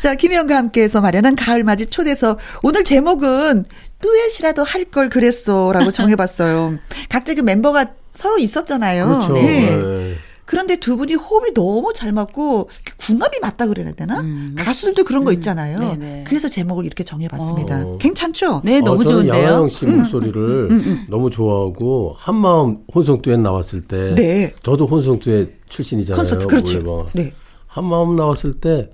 [0.00, 3.64] 자 김희영과 함께해서 마련한 가을맞이 초대서 오늘 제목은
[4.00, 6.78] 듀엣이라도 할 걸 그랬어라고 정해봤어요.
[7.08, 9.06] 각자 그 멤버가 서로 있었잖아요.
[9.06, 9.32] 그렇죠.
[9.34, 9.42] 네.
[9.76, 10.14] 네.
[10.44, 14.20] 그런데 두 분이 호흡이 너무 잘 맞고 궁합이 맞다 그래야 되나?
[14.20, 15.78] 음, 가수들도 그런 거 있잖아요.
[15.78, 16.24] 네네.
[16.26, 17.82] 그래서 제목을 이렇게 정해봤습니다.
[17.86, 17.98] 어.
[17.98, 18.60] 괜찮죠?
[18.64, 19.34] 네, 너무 어, 저는 좋은데요.
[19.44, 24.52] 양하영 씨 목소리를 너무 좋아하고 한마음 혼성 듀엣 나왔을 때 네.
[24.62, 26.20] 저도 혼성 듀엣 출신이잖아요.
[26.20, 26.78] 콘서트 그렇죠.
[26.80, 27.06] 올해방.
[27.14, 27.32] 네.
[27.72, 28.90] 한 마음 나왔을 때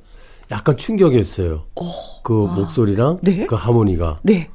[0.52, 1.64] 약간 충격이었어요.
[2.22, 3.46] 그 목소리랑 네.
[3.46, 4.20] 그 하모니가.
[4.22, 4.48] 네.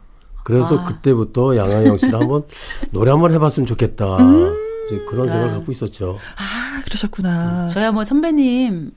[0.43, 0.85] 그래서 아.
[0.85, 2.43] 그때부터 양하영 씨를 한번
[2.91, 4.17] 노래 한번 해봤으면 좋겠다.
[4.17, 4.53] 음.
[4.87, 6.17] 이제 그런 생각을 갖고 있었죠.
[6.37, 7.67] 아 그러셨구나.
[7.67, 8.91] 저야 뭐 선배님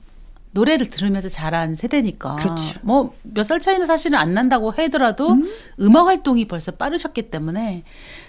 [0.51, 2.35] 노래를 들으면서 자란 세대니까.
[2.35, 2.79] 그렇죠.
[2.83, 5.95] 뭐 몇 살 차이는 사실은 안 난다고 하더라도 음.
[5.95, 7.83] 악 활동이 벌써 빠르셨기 때문에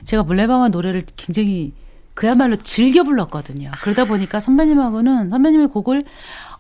[0.05, 1.73] 제가 물레방아 노래를 굉장히
[2.15, 3.71] 그야말로 즐겨 불렀거든요.
[3.83, 6.03] 그러다 보니까 선배님하고는 선배님의 곡을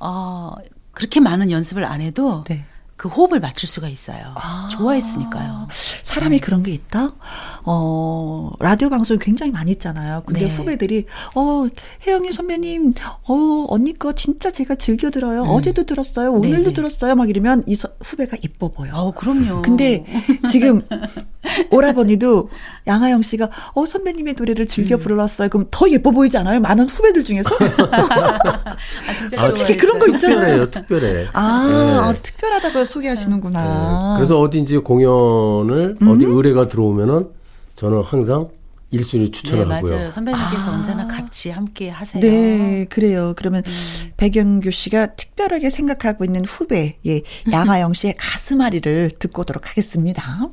[0.01, 0.53] 어
[0.92, 2.64] 그렇게 많은 연습을 안 해도 네.
[2.99, 4.34] 그 호흡을 맞출 수가 있어요.
[4.72, 5.68] 좋아했으니까요.
[6.03, 7.14] 사람이 그런 게 있다?
[7.62, 10.24] 어, 라디오 방송이 굉장히 많이 있잖아요.
[10.26, 10.46] 근데 네.
[10.49, 11.68] 후배들이, 어,
[12.05, 12.94] 혜영이 선배님,
[13.28, 15.42] 어, 언니 거 진짜 제가 즐겨 들어요.
[15.44, 16.32] 어제도 들었어요.
[16.32, 16.62] 오늘도 음.
[16.64, 16.72] 네네.
[16.74, 17.14] 들었어요.
[17.14, 18.90] 막 이러면 이 서- 후배가 이뻐 보여.
[18.96, 19.62] 어, 그럼요.
[19.62, 20.05] 근데
[20.51, 20.82] 지금
[21.70, 22.51] 오라버니도
[22.88, 25.01] 양하영 씨가 어 선배님의 노래를 즐겨 음.
[25.01, 25.49] 불렀어요.
[25.51, 26.59] 그럼 더 예뻐 보이지 않아요?
[26.61, 27.49] 많은 후배들 중에서?
[27.92, 29.76] 아, 진짜 솔직히.
[29.76, 30.68] 그런 거 있잖아요.
[30.68, 31.28] 특별해요, 특별해.
[31.32, 31.99] 아, 네.
[32.09, 34.16] 아, 특별하다고 소개하시는구나.
[34.16, 36.09] 그래서 어디 이제 공연을 음?
[36.09, 37.28] 어디 의뢰가 들어오면은
[37.76, 38.47] 저는 항상
[38.93, 39.95] 1순위 네, 추천을 하고요.
[39.95, 40.11] 맞아요.
[40.11, 42.20] 선배님께서 언제나 같이 함께 하세요.
[42.20, 42.26] 아.
[42.26, 43.34] 네, 그래요.
[43.36, 44.12] 그러면 음.
[44.16, 47.22] 백영규 씨가 특별하게 생각하고 있는 후배, 예,
[47.53, 50.49] 양하영 씨의 가슴앓이를 듣고 오도록 하겠습니다.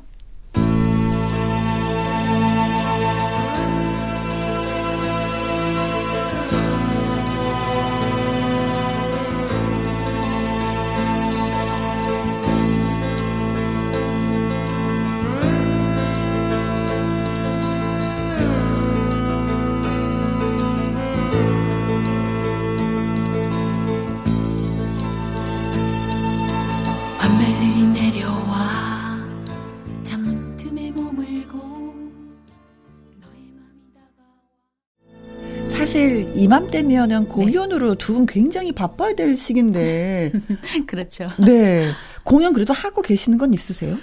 [35.96, 40.30] 사실 이맘때면은 공연으로 두분 굉장히 바빠야 될 시기인데.
[40.86, 41.30] 그렇죠.
[41.38, 41.88] 네.
[42.22, 43.96] 공연 그래도 하고 계시는 건 있으세요?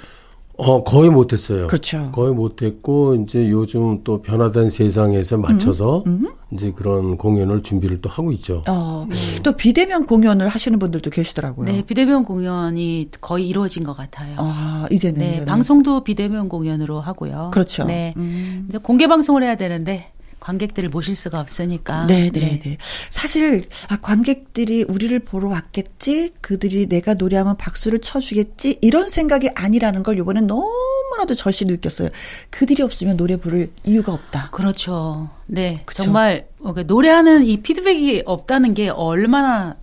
[0.58, 1.68] 어, 거의 못했어요.
[1.68, 2.12] 그렇죠.
[2.12, 6.04] 거의 못했고, 이제 요즘 또 변화된 세상에서 맞춰서
[6.52, 8.64] 이제 그런 공연을 준비를 또 하고 있죠.
[8.68, 9.08] 어,
[9.44, 11.72] 또 비대면 공연을 하시는 분들도 계시더라고요.
[11.72, 14.36] 네, 비대면 공연이 거의 이루어진 것 같아요.
[14.38, 15.20] 아, 이제는.
[15.20, 15.46] 네, 이제는.
[15.46, 17.52] 방송도 비대면 공연으로 하고요.
[17.54, 17.84] 그렇죠.
[17.86, 18.16] 네.
[18.18, 18.66] 음.
[18.68, 20.12] 이제 공개 방송을 해야 되는데
[20.44, 22.06] 관객들을 모실 수가 없으니까.
[22.08, 22.78] 네, 네, 네.
[23.10, 30.20] 사실 아, 관객들이 우리를 보러 왔겠지, 그들이 내가 노래하면 박수를 쳐주겠지 이런 생각이 아니라는 걸
[30.20, 32.10] 이번엔 너무나도 절실히 느꼈어요.
[32.50, 34.50] 그들이 없으면 노래 부를 이유가 없다.
[34.52, 35.30] 그렇죠.
[35.46, 35.82] 네.
[35.86, 36.04] 그쵸.
[36.04, 39.78] 정말 어, 그 노래하는 이 피드백이 없다는 게 얼마나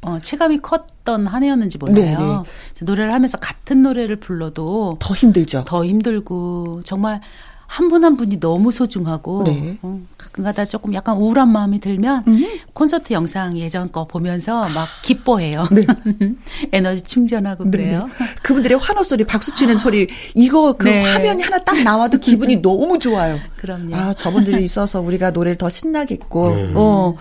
[0.00, 1.94] 어, 체감이 컸던 한 해였는지 몰라요.
[1.94, 2.84] 네, 네.
[2.84, 5.64] 노래를 하면서 같은 노래를 불러도 더 힘들죠.
[5.66, 7.20] 더 힘들고 정말
[7.68, 9.78] 한분한 분이 너무 소중하고 네.
[9.82, 12.44] 어, 가끔가다 조금 약간 우울한 마음이 들면 음.
[12.72, 15.66] 콘서트 영상 예전 거 보면서 막 기뻐해요.
[16.72, 18.08] 에너지 충전하고 네, 그래요.
[18.18, 18.26] 네.
[18.42, 21.02] 그분들의 환호 소리, 박수 치는 소리, 이거 그 네.
[21.02, 23.38] 화면이 하나 딱 나와도 기분이 너무 좋아요.
[23.58, 23.94] 그럼요.
[23.94, 26.72] 아, 저분들이 있어서 우리가 노래를 더 신나게 했고, 네.
[26.74, 27.14] 어,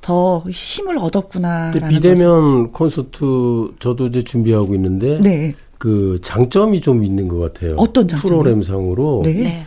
[0.00, 5.20] 더 힘을 얻었구나라는 근데 비대면 콘서트 저도 이제 준비하고 있는데.
[5.20, 5.54] 네.
[5.78, 7.74] 그 장점이 좀 있는 것 같아요.
[7.76, 8.22] 어떤 장점이요?
[8.42, 9.22] 프로그램상으로.
[9.24, 9.66] 네.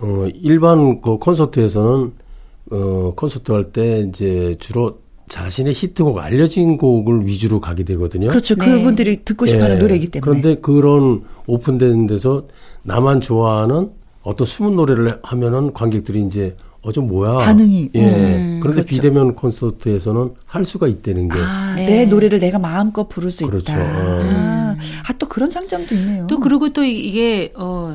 [0.00, 0.06] 네.
[0.08, 2.12] 어, 일반 그 콘서트에서는
[2.70, 8.28] 어, 콘서트 할 때 이제 주로 자신의 히트곡 알려진 곡을 위주로 가게 되거든요.
[8.28, 8.54] 그렇죠.
[8.54, 8.66] 네.
[8.78, 9.80] 그분들이 듣고 싶어하는 예.
[9.80, 10.40] 노래이기 때문에.
[10.40, 12.44] 그런데 그런 오픈된 데서
[12.82, 13.90] 나만 좋아하는
[14.22, 18.00] 어떤 숨은 노래를 하면은 관객들이 이제 어좀 뭐야 반응이, 예.
[18.04, 18.88] 음, 그런데 그렇죠.
[18.88, 21.86] 비대면 콘서트에서는 할 수가 있다는 게 아, 네.
[21.86, 23.72] 내 노래를 내가 마음껏 부를 수 그렇죠.
[23.72, 23.82] 있다.
[23.82, 23.84] 어.
[24.22, 24.76] 아,
[25.08, 26.26] 아, 또 그런 장점도 있네요.
[26.28, 27.92] 또 그리고 또 이- 이게 어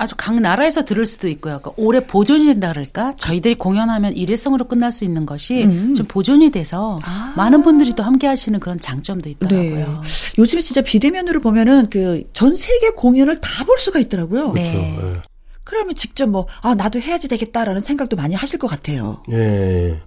[0.00, 1.58] 아주 각 나라에서 들을 수도 있고요.
[1.60, 3.16] 그러니까 오래 보존이 된다 그럴까?
[3.18, 5.94] 저희들이 공연하면 일회성으로 끝날 수 있는 것이 음.
[5.94, 6.98] 좀 보존이 돼서
[7.36, 9.30] 많은 분들이 또 함께 하시는 그런 장점도 네.
[9.32, 10.02] 있더라고요.
[10.38, 14.52] 요즘에 진짜 비대면으로 보면은 그 전 세계 공연을 다 볼 수가 있더라고요.
[14.54, 14.72] 네.
[14.72, 15.06] 그렇죠.
[15.16, 15.22] 예.
[15.64, 19.22] 그러면 직접 뭐, 아, 나도 해야지 되겠다라는 생각도 많이 하실 것 같아요.
[19.30, 20.00] 예.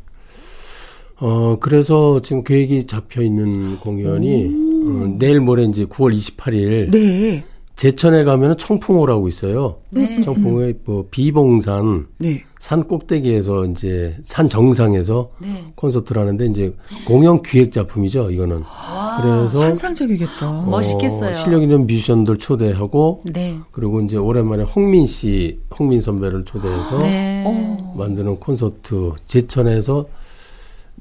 [1.18, 7.44] 어, 그래서 지금 계획이 잡혀 있는 공연이 어, 내일 모레 이제 9월 28일 네.
[7.76, 9.78] 제천에 가면은 청풍호라고 있어요.
[9.90, 10.22] 네.
[10.22, 12.44] 청풍호의 뭐 비봉산 네.
[12.60, 15.66] 산 꼭대기에서 이제 산 정상에서 네.
[15.76, 18.32] 콘서트를 하는데 이제 공연 기획 작품이죠.
[18.32, 18.64] 이거는.
[19.22, 20.50] 그래서 환상적이겠다.
[20.50, 21.34] 어, 멋있겠어요.
[21.34, 23.58] 실력 있는 뮤지션들 초대하고 네.
[23.72, 27.44] 그리고 이제 오랜만에 홍민 씨, 홍민 선배를 초대해서 네.
[27.46, 27.96] 어.
[27.98, 30.06] 만드는 콘서트 제천에서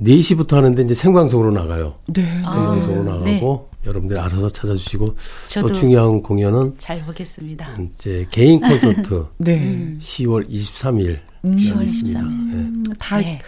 [0.01, 1.95] 4시부터 하는데 이제 생방송으로 나가요.
[2.07, 2.23] 네.
[2.43, 5.17] 생방송으로 아, 나가고 여러분들이 알아서 찾아주시고
[5.47, 7.69] 저도 또 중요한 공연은 잘 보겠습니다.
[7.97, 9.95] 이제 개인 콘서트 네.
[9.99, 12.17] 10월 23일 10월 13일.
[12.21, 13.41] 음, 다, 네.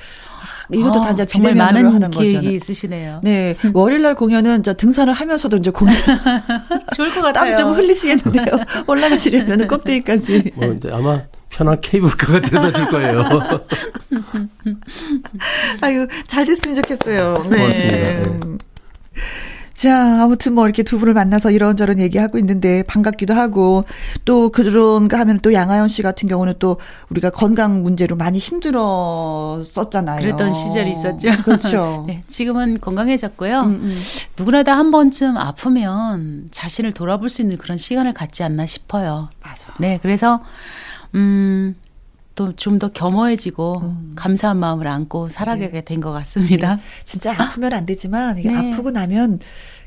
[0.72, 2.57] 이것도 아, 다 이제 정말 많은 하는 계획이 거잖아요.
[2.57, 3.20] 있으시네요.
[3.22, 3.55] 네.
[3.72, 5.95] 월요일 날 공연은 이제 등산을 하면서도 이제 공연
[6.97, 7.55] 좋을 것 같아요.
[7.55, 8.45] 땀 좀 흘리시겠는데요.
[8.86, 10.53] 올라가시려면 꼭대기까지.
[10.57, 11.22] 뭐 이제 아마
[11.55, 13.22] 편한 케이블카가 되다 줄 거예요.
[15.82, 17.34] 아유, 잘 됐으면 좋겠어요.
[17.48, 17.57] 네.
[17.57, 17.96] 고맙습니다.
[17.96, 18.22] 네.
[19.74, 23.84] 자, 아무튼 뭐 이렇게 두 분을 만나서 이런저런 얘기하고 있는데 반갑기도 하고
[24.24, 26.78] 또 그런가 하면 또 양아연 씨 같은 경우는 또
[27.11, 30.20] 우리가 건강 문제로 많이 힘들었었잖아요.
[30.20, 31.30] 그랬던 시절이 있었죠.
[31.44, 32.05] 그렇죠.
[32.09, 33.61] 네, 지금은 건강해졌고요.
[33.62, 34.02] 음, 음.
[34.38, 39.28] 누구나 다 한 번쯤 아프면 자신을 돌아볼 수 있는 그런 시간을 갖지 않나 싶어요.
[39.42, 39.72] 맞아.
[39.78, 40.40] 네, 그래서
[41.15, 41.75] 음,
[42.35, 44.12] 또좀더 겸허해지고 음.
[44.17, 46.81] 감사한 마음을 안고 살아가게 된것 같습니다.
[47.05, 48.73] 진짜 아프면 안 되지만 이게 네.
[48.73, 49.39] 아프고 나면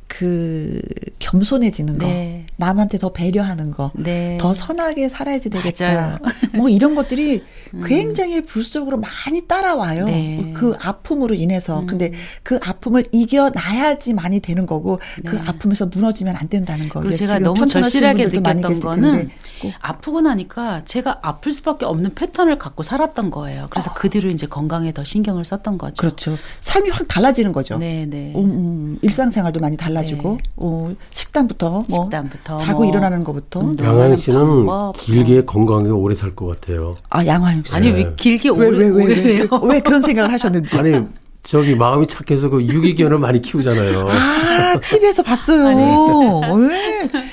[0.08, 0.82] 그
[1.20, 2.46] 겸손해지는 거, 네.
[2.58, 4.38] 남한테 더 배려하는 거, 네.
[4.40, 5.86] 더 선하게 살아야지 되겠다.
[5.86, 6.18] 맞아요.
[6.56, 7.44] 뭐 이런 것들이
[7.86, 10.06] 굉장히 불속으로 많이 따라와요.
[10.06, 10.40] 네.
[10.40, 10.54] 음.
[10.54, 11.84] 그 아픔으로 인해서.
[11.86, 12.12] 근데
[12.44, 15.42] 그 아픔을 이겨나야지 많이 되는 거고 그 네.
[15.46, 17.02] 아픔에서 무너지면 안 된다는 거.
[17.02, 19.30] 그리고 이게 제가 너무 절실하게 느꼈던 거는
[19.80, 23.68] 아프고 나니까 제가 아플 수밖에 없는 패턴을 갖고 살았던 거예요.
[23.70, 26.00] 그래서 그 뒤로 이제 건강에 더 신경을 썼던 거죠.
[26.00, 26.38] 그렇죠.
[26.62, 27.78] 삶이 확 달라지는 거죠.
[27.78, 28.34] 네, 네.
[28.36, 30.44] 음, 음, 일상생활도 많이 달라 지고 네.
[30.58, 33.62] 어, 식단부터 뭐 식단부터 자고 뭐 일어나는 것부터.
[33.82, 34.98] 양하영 씨는 방법.
[34.98, 36.96] 길게 건강하게 오래 살 것 같아요.
[37.10, 37.76] 아 양화영 씨.
[37.76, 39.40] 아니 왜 길게 왜, 오래 왜, 왜, 오래 왜?
[39.42, 40.78] 왜, 왜 그런 생각을 하셨는지.
[40.78, 41.02] 아니
[41.44, 44.08] 저기 마음이 착해서 그 유기견을 많이 키우잖아요.
[44.10, 46.42] 아, TV에서 봤어요.
[46.56, 47.10] 왜?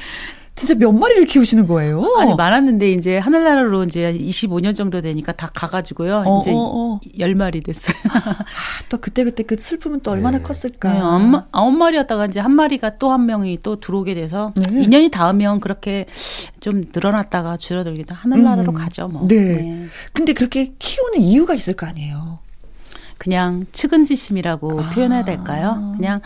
[0.57, 2.05] 진짜 몇 마리를 키우시는 거예요?
[2.19, 6.23] 아니 많았는데 이제 하늘나라로 이제 25년 정도 되니까 다 가가지고요.
[6.25, 7.01] 어, 이제 어, 어.
[7.19, 7.97] 열 마리 됐어요.
[8.11, 8.37] 아,
[8.89, 10.93] 또 그때 그때 그 슬픔은 또 얼마나 컸을까.
[10.93, 11.01] 네,
[11.51, 14.63] 아홉, 마리였다가 이제 한 마리가 또 한 명이 또 들어오게 돼서 네.
[14.63, 16.07] 2년이 닿으면 그렇게
[16.61, 18.75] 좀 늘어났다가 줄어들기도 하늘나라로 음.
[18.75, 19.27] 가죠 뭐.
[19.29, 19.87] 네.
[20.13, 22.39] 근데 그렇게 키우는 이유가 있을 거 아니에요.
[23.19, 25.95] 그냥 측은지심이라고 표현해야 될까요?
[25.97, 26.21] 그냥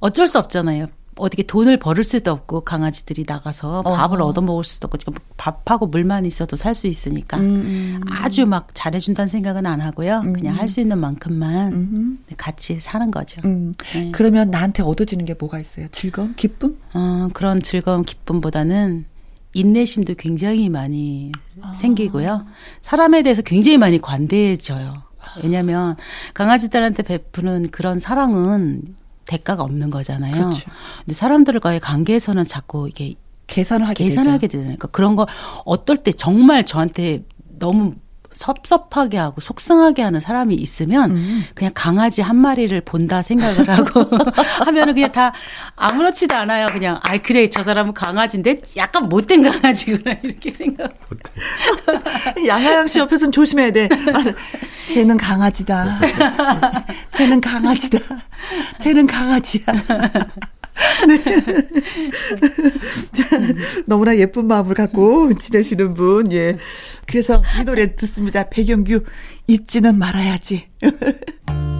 [0.00, 0.86] 어쩔 수 없잖아요.
[1.16, 4.20] 어떻게 돈을 벌을 수도 없고 강아지들이 나가서 밥을.
[4.22, 7.38] 얻어 먹을 수도 없고 지금 밥하고 물만 있어도 살 수 있으니까
[8.10, 10.22] 아주 막 잘해준다는 생각은 안 하고요.
[10.34, 13.40] 그냥 할 수 있는 만큼만 같이 사는 거죠.
[13.44, 13.74] 음.
[13.94, 14.10] 네.
[14.12, 15.86] 그러면 나한테 얻어지는 게 뭐가 있어요?
[15.92, 16.76] 즐거움, 기쁨?
[16.94, 19.04] 어, 그런 즐거움, 기쁨보다는
[19.52, 21.30] 인내심도 굉장히 많이
[21.76, 22.44] 생기고요.
[22.80, 25.02] 사람에 대해서 굉장히 많이 관대해져요.
[25.42, 25.96] 왜냐하면
[26.34, 28.82] 강아지들한테 베푸는 그런 사랑은
[29.26, 30.32] 대가가 없는 거잖아요.
[30.34, 30.70] 그렇죠.
[30.98, 33.14] 근데 사람들과의 관계에서는 자꾸 이게
[33.46, 34.32] 계산을 하게 계산을 되죠.
[34.32, 34.76] 하게 되잖아요.
[34.76, 35.26] 그러니까 그런 거
[35.64, 37.24] 어떨 때 정말 저한테
[37.58, 37.94] 너무
[38.34, 41.44] 섭섭하게 하고 속상하게 하는 사람이 있으면 음.
[41.54, 44.04] 그냥 강아지 한 마리를 본다 생각을 하고
[44.66, 45.32] 하면은 그냥 다
[45.76, 46.66] 아무렇지도 않아요.
[46.72, 50.92] 그냥 아이 그래 저 사람은 강아지인데 약간 못된 강아지구나 이렇게 생각.
[52.46, 53.88] 양하영 씨 옆에서는 조심해야 돼.
[54.88, 56.00] 쟤는 강아지다.
[57.12, 57.98] 쟤는 강아지다.
[58.78, 59.64] 쟤는 강아지야.
[61.06, 61.18] 네.
[63.12, 63.38] 자,
[63.86, 66.56] 너무나 예쁜 마음을 갖고 지내시는 분, 예.
[67.06, 68.48] 그래서 이 노래 듣습니다.
[68.48, 69.04] 배경규,
[69.46, 70.66] 잊지는 말아야지.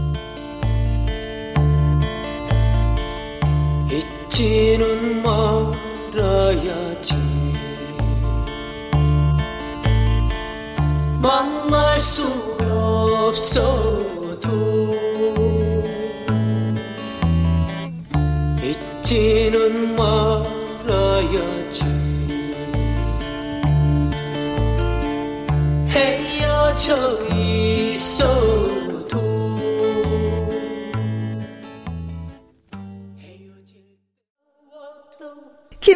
[3.91, 7.15] 잊지는 말아야지
[11.23, 12.27] 만날 순
[12.61, 14.04] 없어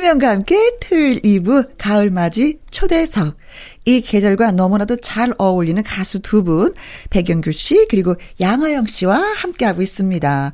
[0.09, 3.37] 김현과 함께 토요일 2부 가을맞이 초대석.
[3.85, 6.73] 이 계절과 너무나도 잘 어울리는 가수 두 분,
[7.11, 10.53] 백영규 씨 그리고 양하영 씨와 함께하고 있습니다.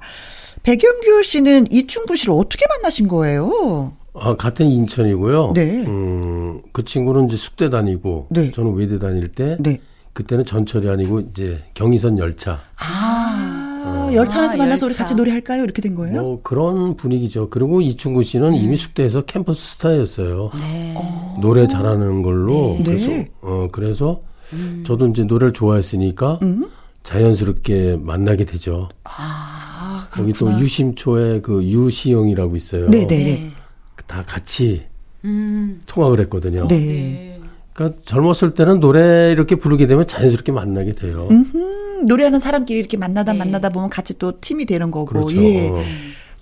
[0.64, 3.92] 백영규 씨는 이충구 씨를 어떻게 만나신 거예요?
[4.14, 5.52] 아, 같은 인천이고요.
[5.54, 5.84] 네.
[5.86, 8.50] 음, 그 친구는 이제 숙대 다니고 네.
[8.50, 9.78] 저는 외대 다닐 때 네.
[10.14, 12.60] 그때는 전철이 아니고 이제 경의선 열차.
[12.76, 13.53] 아,
[14.14, 15.04] 열차 안에서 아, 만나서 우리 열차.
[15.04, 15.64] 같이 노래할까요?
[15.64, 16.22] 이렇게 된 거예요?
[16.22, 17.48] 뭐 그런 분위기죠.
[17.50, 20.50] 그리고 이충구 씨는 이미 숙대에서 캠퍼스 스타였어요.
[20.58, 20.94] 네.
[21.40, 22.84] 노래 잘하는 걸로 네.
[22.84, 23.30] 그래서 네.
[23.40, 24.22] 어 그래서
[24.84, 26.38] 저도 이제 노래를 좋아했으니까
[27.02, 28.88] 자연스럽게 만나게 되죠.
[29.04, 30.60] 아, 거기 또 그렇구나.
[30.62, 32.88] 유심초의 그 유시영이라고 있어요.
[32.88, 33.50] 네, 네, 네.
[34.06, 34.84] 다 같이
[35.24, 35.78] 음.
[35.86, 36.66] 통학을 했거든요.
[36.68, 36.78] 네.
[36.78, 37.40] 네.
[37.72, 41.26] 그러니까 젊었을 때는 노래 이렇게 부르게 되면 자연스럽게 만나게 돼요.
[41.30, 41.44] 음,
[42.06, 43.38] 노래하는 사람끼리 이렇게 만나다 네.
[43.38, 45.06] 만나다 보면 같이 또 팀이 되는 거고.
[45.06, 45.36] 그렇죠.
[45.36, 45.68] 예.
[45.68, 45.82] 어.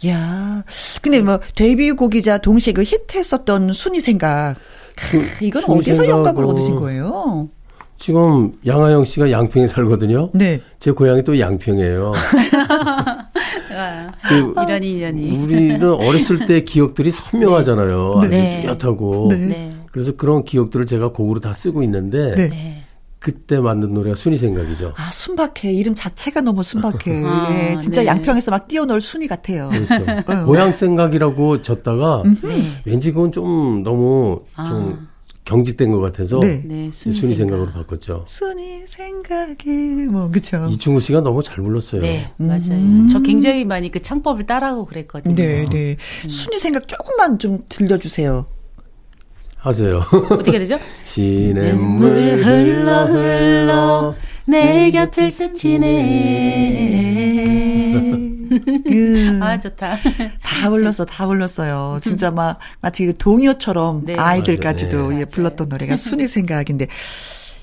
[0.06, 0.64] 야.
[1.00, 4.56] 근데 뭐 데뷔곡이자 동시에 그 히트했었던 순위 생각.
[4.96, 7.48] 크, 이건 어디서 영감을 얻으신 거예요?
[7.98, 10.30] 지금 양하영 씨가 양평에 살거든요.
[10.32, 10.60] 네.
[10.80, 12.12] 제 고향이 또 양평이에요.
[14.28, 15.36] 그 이런 인연이.
[15.36, 18.18] 우리는 어렸을 때 기억들이 선명하잖아요.
[18.18, 18.60] 아주 네.
[18.60, 19.28] 뚜렷하고.
[19.30, 19.36] 네.
[19.36, 19.70] 네.
[19.92, 22.48] 그래서 그런 기억들을 제가 곡으로 다 쓰고 있는데 네.
[22.48, 22.81] 네.
[23.22, 24.94] 그때 만든 노래가 순위 생각이죠.
[24.96, 25.72] 아, 순박해.
[25.72, 27.22] 이름 자체가 너무 순박해.
[27.24, 28.08] 아, 예, 진짜 네.
[28.08, 29.70] 양평에서 막 뛰어놀 순위 같아요.
[29.70, 30.44] 그렇죠.
[30.44, 32.24] 고향 생각이라고 졌다가
[32.84, 34.96] 왠지 그건 좀 너무 좀
[35.44, 36.62] 경직된 것 같아서 네.
[36.64, 37.80] 네, 순위, 순위 생각 으로 생각.
[37.82, 38.24] 바꿨죠.
[38.26, 39.70] 순위 생각이
[40.10, 40.68] 뭐 그죠?
[40.70, 42.00] 이충우 씨가 너무 잘 불렀어요.
[42.00, 43.06] 네, 맞아요.
[43.10, 45.34] 저 굉장히 많이 그 창법을 따라하고 그랬거든요.
[45.34, 45.96] 네, 네.
[46.28, 48.46] 순위 생각 조금만 좀 들려주세요.
[49.62, 50.02] 하세요.
[50.30, 50.78] 어떻게 되죠?
[51.04, 55.88] 시냇물 흘러 흘러 내 곁을 스치네.
[58.52, 59.96] 음, 아, 좋다.
[60.42, 62.00] 다 불렀어, 다 불렀어요.
[62.02, 64.14] 진짜 막 마치 그 동요처럼 네.
[64.18, 65.20] 아이들까지도 맞아요.
[65.20, 66.88] 예, 불렀던 노래가 순위 생각인데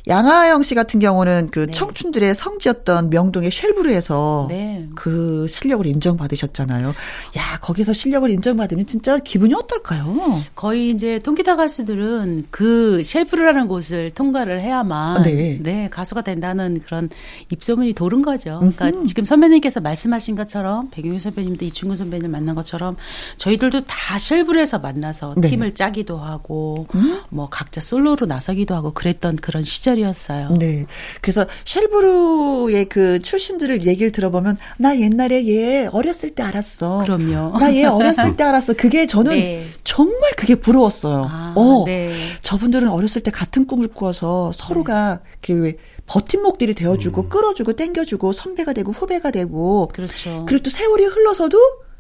[0.10, 1.72] 양하영 씨 같은 경우는 그 네.
[1.72, 4.88] 청춘들의 성지였던 명동의 쉘브르에서 네.
[4.96, 6.90] 그 실력을 인정받으셨잖아요.
[6.90, 10.16] 야 거기서 실력을 인정받으면 진짜 기분이 어떨까요?
[10.56, 15.60] 거의 이제 통기타 가수들은 그 쉘프르라는 곳을 통과를 해야만 네.
[15.62, 15.90] 네.
[15.90, 17.10] 가수가 된다는 그런
[17.52, 18.58] 입소문이 도는 거죠.
[18.60, 22.98] 그러니까 지금 선배님께서 말씀하신 것처럼 백용희 선배님도 이충구 선배님 만난 것처럼
[23.38, 25.50] 저희들도 다 쉘브르에서 만나서 네.
[25.50, 26.88] 팀을 짜기도 하고
[27.30, 30.56] 뭐 각자 솔로로 나서기도 하고 그랬던 그런 시절이 었어요.
[30.60, 30.86] 네.
[31.22, 37.00] 그래서 쉘브르의 그 출신들을 얘기를 들어보면 나 옛날에 얘 어렸을 때 알았어.
[37.04, 37.58] 그럼요.
[37.58, 38.74] 나 얘 어렸을 때 알았어.
[38.74, 39.68] 그게 저는 네.
[39.84, 41.28] 정말 그게 부러웠어요.
[41.30, 41.84] 아, 어.
[41.86, 42.14] 네.
[42.42, 45.74] 저분들은 어렸을 때 같은 꿈을 꾸어서 서로가 그
[46.08, 50.46] 버팀목들이 되어주고 끌어주고 땡겨주고 선배가 되고 후배가 되고 그렇죠.
[50.48, 51.58] 그리고 또 세월이 흘러서도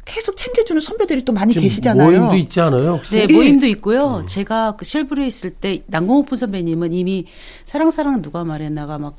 [0.09, 2.09] 계속 챙겨주는 선배들이 또 많이 계시잖아요.
[2.09, 2.93] 모임도 있지 않아요?
[2.93, 3.15] 혹시?
[3.15, 3.33] 네, 예.
[3.33, 4.23] 모임도 있고요.
[4.25, 7.25] 제가 그 쉘브르에 있을 때 남궁옥분 선배님은 이미
[7.65, 9.17] 사랑사랑 누가 말했나가 막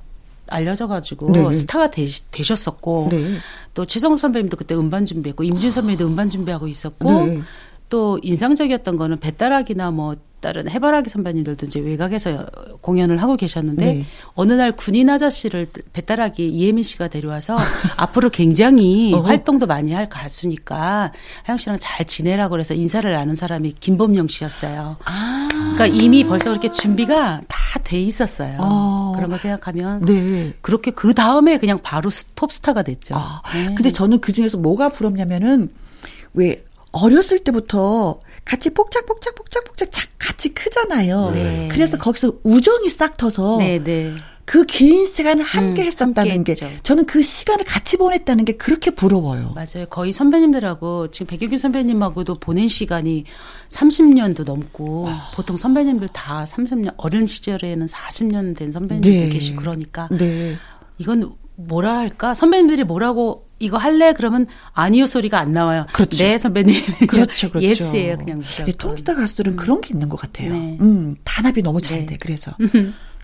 [0.49, 1.53] 알려져가지고 네.
[1.55, 3.34] 스타가 되, 되셨었고 네.
[3.72, 7.41] 또 최성 선배님도 그때 음반 준비했고 임진 선배님도 음반 준비하고 있었고 네.
[7.88, 12.47] 또 인상적이었던 거는 배따락이나 뭐 다른 해바라기 선배님들도 이제 외곽에서
[12.80, 14.07] 공연을 하고 계셨는데 네.
[14.34, 17.57] 어느 날 군인 아저씨를 배따락이 이혜민 씨가 데려와서
[17.99, 19.26] 앞으로 굉장히 어허.
[19.26, 21.12] 활동도 많이 할 가수니까
[21.45, 24.97] 하영 씨랑 잘 지내라고 그래서 인사를 나눈 사람이 김범용 씨였어요.
[25.05, 25.49] 아.
[25.74, 28.57] 그러니까 이미 벌써 그렇게 준비가 다 돼 있었어요.
[28.61, 29.12] 어.
[29.14, 30.53] 그런 거 생각하면 네.
[30.61, 33.14] 그렇게 그 다음에 그냥 바로 스- 톱스타가 됐죠.
[33.16, 33.66] 아, 네.
[33.76, 35.70] 근데 저는 그 중에서 뭐가 부럽냐면은
[36.34, 38.20] 왜 어렸을 때부터
[38.51, 41.30] 같이 폭짝폭짝폭짝폭짝 자- 같이 크잖아요.
[41.32, 41.68] 네.
[41.70, 44.12] 그래서 거기서 우정이 싹 터서 네, 네.
[44.44, 46.68] 그긴 시간을 함께 음, 했었다는 함께 게 했죠.
[46.82, 49.53] 저는 그 시간을 같이 보냈다는 게 그렇게 부러워요.
[49.55, 49.86] 맞아요.
[49.88, 53.24] 거의 선배님들하고 지금 백유규 선배님하고도 보낸 시간이
[53.68, 59.28] 30년도 넘고 보통 선배님들 다 30년 어린 시절에는 40년 된 선배님들도 네.
[59.28, 60.57] 계시고 그러니까 네.
[60.98, 62.34] 이건 뭐라 할까?
[62.34, 64.13] 선배님들이 뭐라고 이거 할래?
[64.15, 65.87] 그러면 아니요 소리가 안 나와요.
[65.93, 66.25] 그렇죠.
[66.25, 66.83] 네 선배님.
[67.07, 67.67] 그렇죠, 그렇죠.
[67.67, 68.43] 예스예요 그냥.
[68.67, 70.53] 예, 통기타 가수들은 그런 게 있는 것 같아요.
[70.53, 70.79] 네.
[70.81, 72.07] 음, 단합이 너무 잘 네.
[72.07, 72.17] 돼.
[72.19, 72.53] 그래서.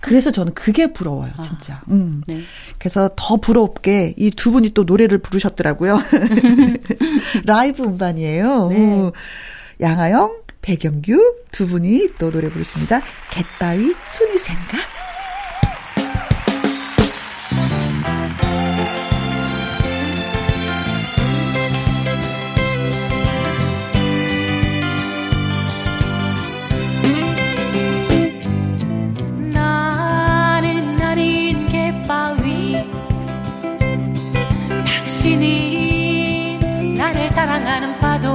[0.02, 1.80] 그래서 저는 그게 부러워요, 진짜.
[1.88, 2.22] 음.
[2.26, 2.42] 네.
[2.78, 5.98] 그래서 더 부럽게 이 두 분이 또 노래를 부르셨더라고요.
[7.44, 8.68] 라이브 음반이에요.
[8.68, 8.76] 네.
[8.76, 9.10] 음.
[9.80, 13.00] 양하영, 배경규 두 분이 또 노래 부르십니다.
[13.30, 14.80] 개따위 순이 생각.
[37.56, 38.34] 사랑하는 파도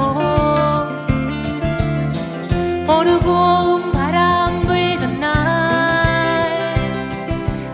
[2.92, 7.10] 어느 고운 바람 불던 날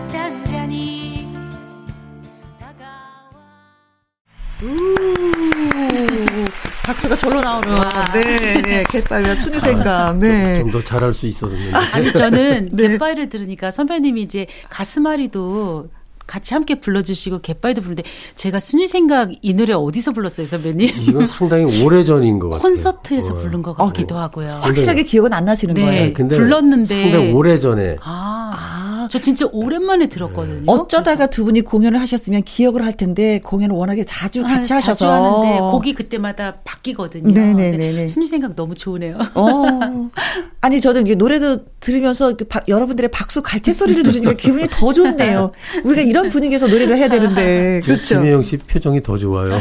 [0.06, 1.26] 잔잔히
[2.60, 2.90] 다가와
[6.82, 7.74] 박수가 절로 나오는.
[8.12, 8.84] 네, 네.
[8.90, 10.18] 개따위와 순이 생각.
[10.18, 10.58] 네.
[10.60, 11.72] 좀 더 잘할 수 있었는데.
[11.94, 12.88] 아니 저는 네.
[12.88, 15.88] 갯바위를 들으니까 선배님이 이제 가슴앓이도
[16.28, 18.04] 같이 함께 불러주시고 갯바위도 부르는데
[18.36, 20.90] 제가 순위 생각 이 노래 어디서 불렀어요 선배님?
[21.00, 22.62] 이건 상당히 오래 전인 것 같아요.
[22.62, 23.38] 콘서트에서 어.
[23.38, 24.48] 부른 것 같기도 하고요.
[24.62, 25.82] 확실하게 기억은 안 나시는 네.
[25.82, 26.12] 거예요.
[26.12, 27.02] 근데 불렀는데.
[27.02, 28.50] 상당히 오래 전에 아,
[29.08, 30.64] 저 진짜 오랜만에 들었거든요.
[30.70, 34.56] 어쩌다가 두 분이 공연을 하셨으면 기억을 할 텐데 공연을 워낙에 자주 그래서.
[34.56, 37.32] 같이 아, 하셔서 자주 하는데 곡이 그때마다 바뀌거든요.
[37.32, 37.76] 네네네네.
[37.76, 39.18] 근데 순위 생각 너무 좋으네요.
[39.34, 40.10] 어.
[40.60, 45.52] 아니, 저도 이게 노래도 들으면서 그 바- 여러분들의 박수 갈채 소리를 들으니까 기분이 더 좋네요.
[45.84, 47.80] 우리가 이런 분위기에서 노래를 해야 되는데.
[47.80, 48.16] 지금 그렇죠.
[48.16, 49.46] 김혜영 씨 표정이 더 좋아요.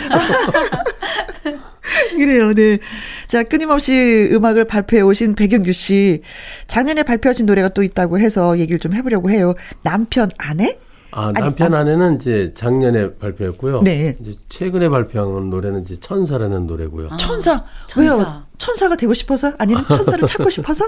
[2.15, 2.79] 그래요, 네.
[3.27, 6.21] 자, 끊임없이 음악을 발표해 오신 백영규 씨.
[6.67, 9.53] 작년에 발표하신 노래가 또 있다고 해서 얘기를 좀 해보려고 해요.
[9.83, 10.77] 남편, 아내?
[11.11, 13.81] 아, 아니, 남편 아 내는 이제 작년에 발표했고요.
[13.81, 14.15] 네.
[14.19, 17.09] 이제 최근에 발표한 노래는 이제 천사라는 노래고요.
[17.17, 17.63] 천사.
[17.87, 18.15] 천사.
[18.15, 18.43] 왜요?
[18.57, 19.53] 천사가 되고 싶어서?
[19.57, 20.85] 아니면 천사를 찾고 싶어서?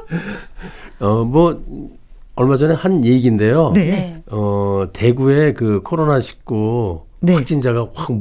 [1.00, 1.60] 어, 뭐
[2.36, 3.72] 얼마 전에 한 얘기인데요.
[3.74, 3.86] 네.
[3.90, 4.24] 네.
[4.28, 7.34] 어, 대구에 그 코로나 19 네.
[7.34, 8.12] 확진자가 확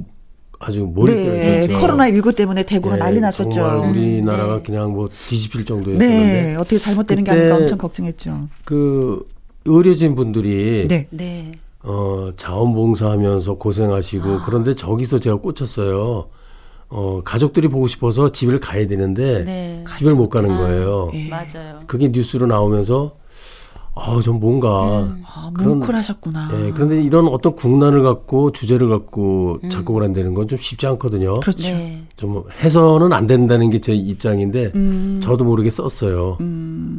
[0.58, 1.64] 아주 몰입되어 네.
[1.64, 1.80] 있었죠.
[1.80, 3.50] 코로나 19 때문에 대구가 네, 난리 났었죠.
[3.50, 4.62] 정말 우리나라가 네.
[4.62, 6.56] 그냥 뭐 뒤집힐 정도였었는데 네.
[6.56, 8.48] 어떻게 잘못되는 게 아닌가 엄청 걱정했죠.
[8.64, 9.26] 그
[9.64, 11.06] 의료진 분들이 네.
[11.10, 11.52] 네.
[11.82, 14.44] 어, 자원봉사하면서 고생하시고 아.
[14.44, 16.26] 그런데 저기서 제가 꽂혔어요.
[16.90, 19.84] 어, 가족들이 보고 싶어서 집을 가야 되는데 네.
[19.96, 21.10] 집을 못 가는 거예요.
[21.14, 21.28] 예.
[21.28, 21.78] 맞아요.
[21.86, 23.17] 그게 뉴스로 나오면서
[24.00, 25.22] 아, 좀 뭔가 음.
[25.26, 26.50] 아, 뭉클하셨구나.
[26.66, 31.34] 예, 그런데 이런 어떤 국난을 갖고 주제를 갖고 작곡을 한다는 건 좀 쉽지 않거든요.
[31.36, 31.40] 음.
[31.40, 31.68] 그렇죠.
[31.68, 32.02] 네.
[32.16, 35.20] 좀 해서는 안 된다는 게 제 입장인데 음.
[35.22, 36.36] 저도 모르게 썼어요.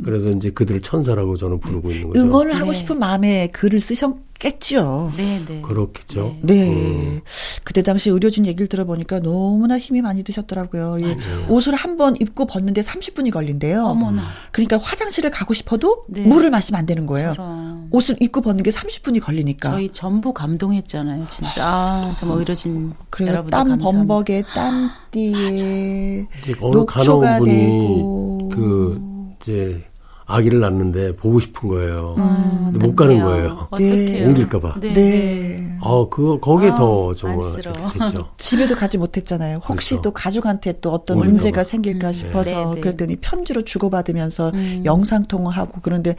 [0.04, 2.20] 그래서 이제 그들을 천사라고 저는 부르고 있는 거죠.
[2.22, 2.78] 응원을 하고 네.
[2.78, 5.12] 싶은 마음에 글을 쓰셨 겠죠.
[5.18, 5.62] 네, 네.
[5.62, 6.38] 그렇겠죠.
[6.42, 7.20] 네.
[7.66, 11.02] 그때 당시 의료진 얘기를 들어보니까 너무나 힘이 많이 드셨더라고요.
[11.02, 11.16] 예.
[11.50, 13.84] 옷을 한 번 입고 벗는데 30분이 걸린대요.
[13.84, 14.24] 어머나.
[14.54, 16.22] 그러니까 화장실을 가고 싶어도 네.
[16.22, 17.34] 물을 마시면 안 되는 거예요.
[17.36, 17.88] 저런.
[17.92, 19.72] 옷을 입고 벗는 게 30분이 걸리니까.
[19.72, 21.66] 저희 전부 감동했잖아요, 진짜.
[21.66, 23.32] 아, 정말 의료진 그래요.
[23.32, 24.08] 여러분들 땀 감사합니다.
[24.08, 26.28] 범벅에 땀띠에
[26.62, 28.50] 녹초가 되고.
[28.54, 29.02] 그
[29.42, 29.84] 이제
[30.30, 32.16] 아기를 낳는데 보고 싶은 거예요.
[32.18, 33.20] 아, 근데 못 가는.
[33.20, 33.68] 거예요.
[33.72, 34.28] 어떡해요.
[34.28, 34.76] 옮길까봐.
[34.80, 34.94] 네.
[34.94, 35.78] 네.
[35.82, 37.40] 아, 그거 거기에 아, 더 정말.
[37.40, 38.28] 애틋했죠.
[38.38, 39.62] 집에도 가지 못했잖아요.
[39.68, 40.02] 혹시 그렇죠.
[40.04, 41.64] 또 가족한테 또 어떤 문제가 봐.
[41.64, 42.82] 생길까 싶어서 네, 네.
[42.82, 44.84] 그랬더니 편지로 주고받으면서 음.
[44.86, 46.16] 영상 통화하고 그런데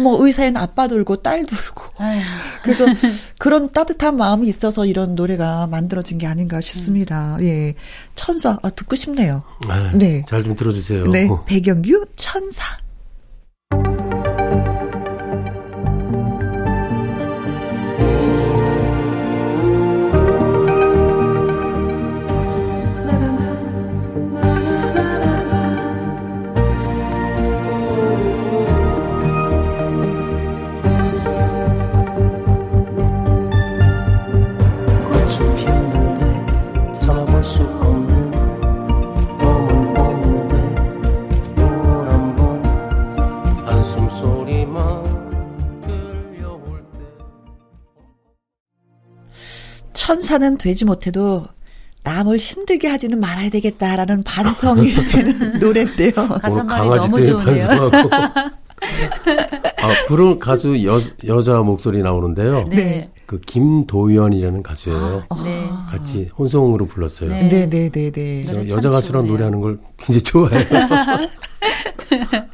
[0.00, 2.20] 뭐 의사엔 아빠도 울고 딸도 울고 아휴.
[2.64, 2.84] 그래서
[3.38, 7.36] 그런 따뜻한 마음이 있어서 이런 노래가 만들어진 게 아닌가 싶습니다.
[7.42, 7.74] 예.
[8.14, 9.42] 천사 아, 듣고 싶네요.
[9.68, 10.24] 아, 네.
[10.28, 11.06] 잘 좀 들어주세요.
[11.08, 11.28] 네.
[11.46, 12.64] 배경규 천사.
[50.32, 51.44] 천사는 되지 못해도
[52.04, 56.12] 남을 힘들게 하지는 말아야 되겠다라는 반성이 되는 노래인데요.
[56.16, 57.66] 오늘 가사말이 강아지 너무 때문에.
[57.66, 58.08] 반성하고.
[58.16, 62.64] 아, 부른 가수 여, 여자 목소리 나오는데요.
[62.70, 63.10] 네.
[63.26, 65.24] 그 김도연이라는 가수예요.
[65.44, 65.68] 네.
[65.90, 67.28] 같이 혼성으로 불렀어요.
[67.30, 67.48] 네.
[67.48, 68.44] 네, 네, 네, 네.
[68.46, 69.26] 노래 참 여자 가수랑.
[69.26, 70.64] 노래하는 걸 굉장히 좋아해요.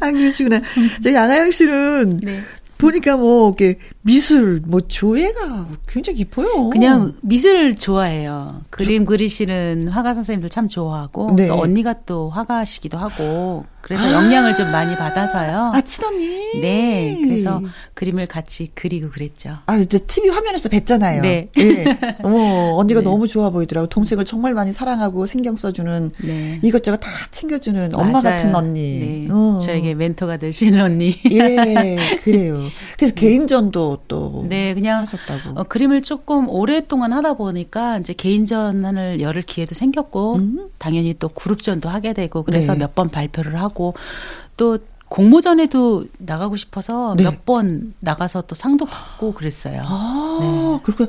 [0.00, 0.60] 아, 그러시구나.
[1.02, 2.40] 저 양아영 씨는 네.
[2.78, 6.68] 보니까 뭐, 이렇게 미술, 뭐, 조예가 굉장히 깊어요.
[6.68, 8.60] 그냥 미술 좋아해요.
[8.68, 11.48] 그림 그리시는 화가 선생님들 참 좋아하고 네.
[11.48, 15.72] 또 언니가 또 화가시기도 하고 그래서 영향을 좀 많이 받아서요.
[15.74, 16.60] 아, 친언니?
[16.62, 17.60] 네, 그래서
[17.92, 19.58] 그림을 같이 그리고 그랬죠.
[19.66, 21.20] 아, 이제 TV 화면에서 뵀잖아요.
[21.20, 21.50] 네.
[21.58, 21.84] 예.
[22.24, 23.04] 어머, 언니가 네.
[23.04, 23.86] 너무 좋아 보이더라고.
[23.88, 26.60] 동생을 정말 많이 사랑하고 신경 써주는, 네.
[26.62, 28.36] 이것저것 다 챙겨주는 엄마 맞아요.
[28.36, 29.26] 같은 언니.
[29.26, 29.58] 네, 어.
[29.62, 31.20] 저에게 멘토가 되시는 언니.
[31.30, 32.62] 예, 그래요.
[32.96, 34.44] 그래서 개인전도 또.
[34.48, 35.60] 네, 그냥 하셨다고.
[35.60, 40.40] 어, 그림을 조금 오랫동안 하다 보니까 이제 개인전을 열을 기회도 생겼고
[40.78, 42.78] 당연히 또 그룹전도 하게 되고 그래서 음.
[42.78, 42.84] 네.
[42.84, 43.94] 몇번 발표를 하고
[44.56, 44.78] 또
[45.08, 47.24] 공모전에도 나가고 싶어서 네.
[47.24, 49.82] 몇번 나가서 또 상도 받고 그랬어요.
[49.84, 50.80] 아, 네.
[50.82, 51.08] 그렇군.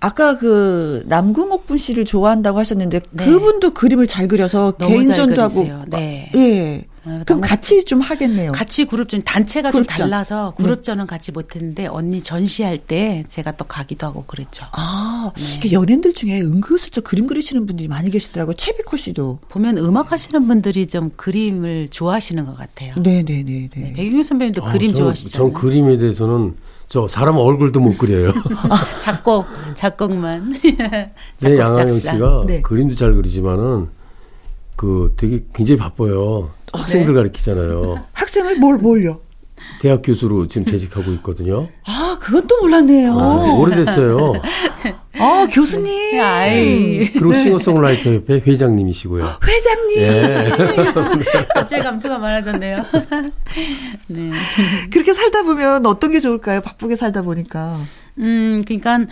[0.00, 3.24] 아까 그 남궁옥분 씨를 좋아한다고 하셨는데 네.
[3.24, 5.68] 그분도 그림을 잘 그려서 개인전도 하고.
[5.86, 6.30] 네.
[6.34, 6.84] 예.
[7.04, 8.52] 어, 그럼 같이 좀 하겠네요.
[8.52, 10.08] 같이 그룹전 단체가 좀 그룹전.
[10.10, 14.66] 달라서 그룹전은 같이 못했는데 언니 전시할 때 제가 또 가기도 하고 그랬죠.
[14.72, 15.32] 아,
[15.62, 15.72] 네.
[15.72, 18.54] 연예인들 중에 은근슬쩍 그림 그리시는 분들이 많이 계시더라고요.
[18.54, 19.40] 최비코 씨도.
[19.48, 22.94] 보면 음악 하시는 분들이 좀 그림을 좋아하시는 것 같아요.
[22.96, 23.70] 네네네네.
[23.74, 25.52] 네, 백윤 선배님도 아, 그림 저는- 좋아하시잖아요.
[25.52, 26.54] 전 그림에 대해서는
[26.88, 28.32] 저 사람 얼굴도 못 그려요.
[29.00, 30.52] 작곡, 작곡만.
[30.62, 32.12] 네, 작곡, 양하영 작사.
[32.12, 32.62] 씨가 네.
[32.62, 33.88] 그림도 잘 그리지만은
[34.76, 36.50] 그 되게 굉장히 바빠요.
[36.72, 38.04] 학생들 가르치잖아요.
[38.12, 39.20] 학생을 뭘, 뭘요?
[39.80, 41.68] 대학 교수로 지금 재직하고 있거든요.
[41.84, 43.18] 아, 그건 또 몰랐네요.
[43.18, 44.34] 아, 오래됐어요.
[45.18, 46.20] 아, 교수님.
[46.20, 47.10] 아이.
[47.12, 49.24] 그리고 싱어송라이터 협회 회장님이시고요.
[49.44, 49.98] 회장님.
[49.98, 50.50] 예.
[51.54, 52.76] 갑자기 감투가 많아졌네요.
[54.08, 54.30] 네.
[54.92, 56.60] 그렇게 살다 보면 어떤 게 좋을까요?
[56.60, 57.80] 바쁘게 살다 보니까.
[58.18, 59.06] 음, 그러니까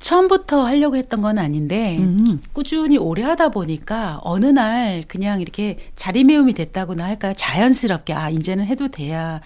[0.00, 2.40] 처음부터 하려고 했던 건 아닌데 음.
[2.52, 7.34] 꾸준히 오래 하다 보니까 어느 날 그냥 이렇게 자리매움이 됐다고나 할까요?
[7.36, 9.40] 자연스럽게 아 이제는 해도 돼야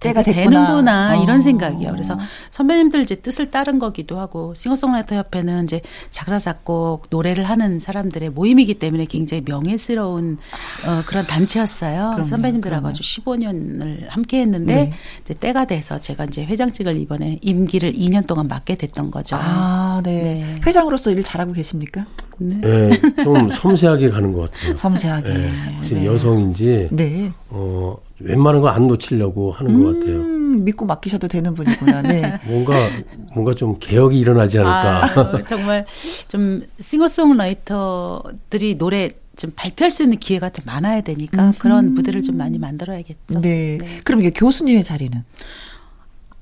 [0.00, 0.44] 때가 됐구나.
[0.66, 1.42] 되는구나 이런 어.
[1.42, 1.90] 생각이요.
[1.92, 2.18] 그래서
[2.50, 8.74] 선배님들 이제 뜻을 따른 거기도 하고 싱어송라이터 협회는 이제 작사 작곡 노래를 하는 사람들의 모임이기
[8.74, 10.38] 때문에 굉장히 명예스러운
[10.86, 12.10] 어, 그런 단체였어요.
[12.14, 12.88] 그럼요, 선배님들하고 그럼요.
[12.88, 14.92] 아주 15년을 함께했는데 네.
[15.22, 19.36] 이제 때가 돼서 제가 이제 회장직을 이번에 임기를 2년 동안 맡게 됐던 거죠.
[19.38, 20.10] 아, 네.
[20.22, 20.60] 네.
[20.66, 22.06] 회장으로서 일 잘하고 계십니까?
[22.64, 22.90] 예,
[23.22, 24.74] 좀 섬세하게 가는 것 같아요.
[24.74, 25.28] 섬세하게.
[25.28, 26.06] 예, 확실히 네.
[26.06, 27.32] 여성인지 네.
[27.50, 30.16] 어, 웬만한 거 안 놓치려고 하는 것 같아요.
[30.20, 32.02] 음, 믿고 맡기셔도 되는 분이구나.
[32.02, 32.38] 네.
[32.46, 32.74] 뭔가
[33.34, 35.04] 뭔가 좀 개혁이 일어나지 않을까.
[35.04, 35.86] 아, 정말
[36.28, 42.58] 좀 싱어송라이터들이 노래 좀 발표할 수 있는 기회가 좀 많아야 되니까 그런 무대를 좀 많이
[42.58, 43.40] 만들어야겠죠.
[43.40, 43.78] 네.
[44.04, 45.18] 그럼 이게 교수님의 자리는?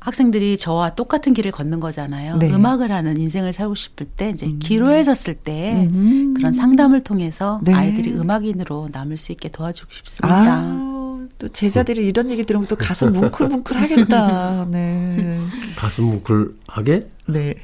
[0.01, 2.39] 학생들이 저와 똑같은 길을 걷는 거잖아요.
[2.39, 2.51] 네.
[2.51, 6.35] 음악을 하는 인생을 살고 싶을 때 이제 기로에 섰을 때 음.
[6.35, 7.74] 그런 상담을 통해서 네.
[7.74, 10.55] 아이들이 음악인으로 남을 수 있게 도와주고 싶습니다.
[10.55, 10.98] 아,
[11.39, 14.66] 또 제자들이 이런 얘기 들으면 또 가슴 뭉클뭉클 하겠다.
[14.70, 15.39] 네.
[15.76, 17.55] 가슴 뭉클하게 네.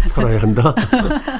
[0.00, 0.74] 살아야 한다.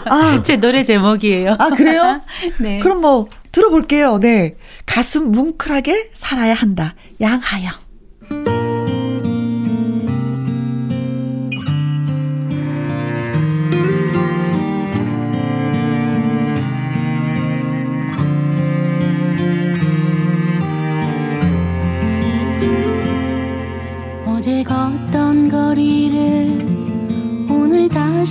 [0.05, 1.57] 아, 제 노래 제목이에요.
[1.59, 2.21] 아, 그래요?
[2.61, 2.81] 네.
[2.81, 4.19] 그럼 뭐, 들어볼게요.
[4.19, 4.57] 네.
[4.85, 6.95] 가슴 뭉클하게 살아야 한다.
[7.21, 7.73] 양하영.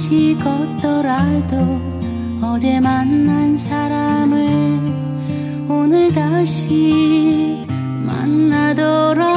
[0.07, 1.57] 다시 걷더라도
[2.41, 4.47] 어제 만난 사람을
[5.67, 7.65] 오늘 다시
[8.05, 9.33] 만나더라도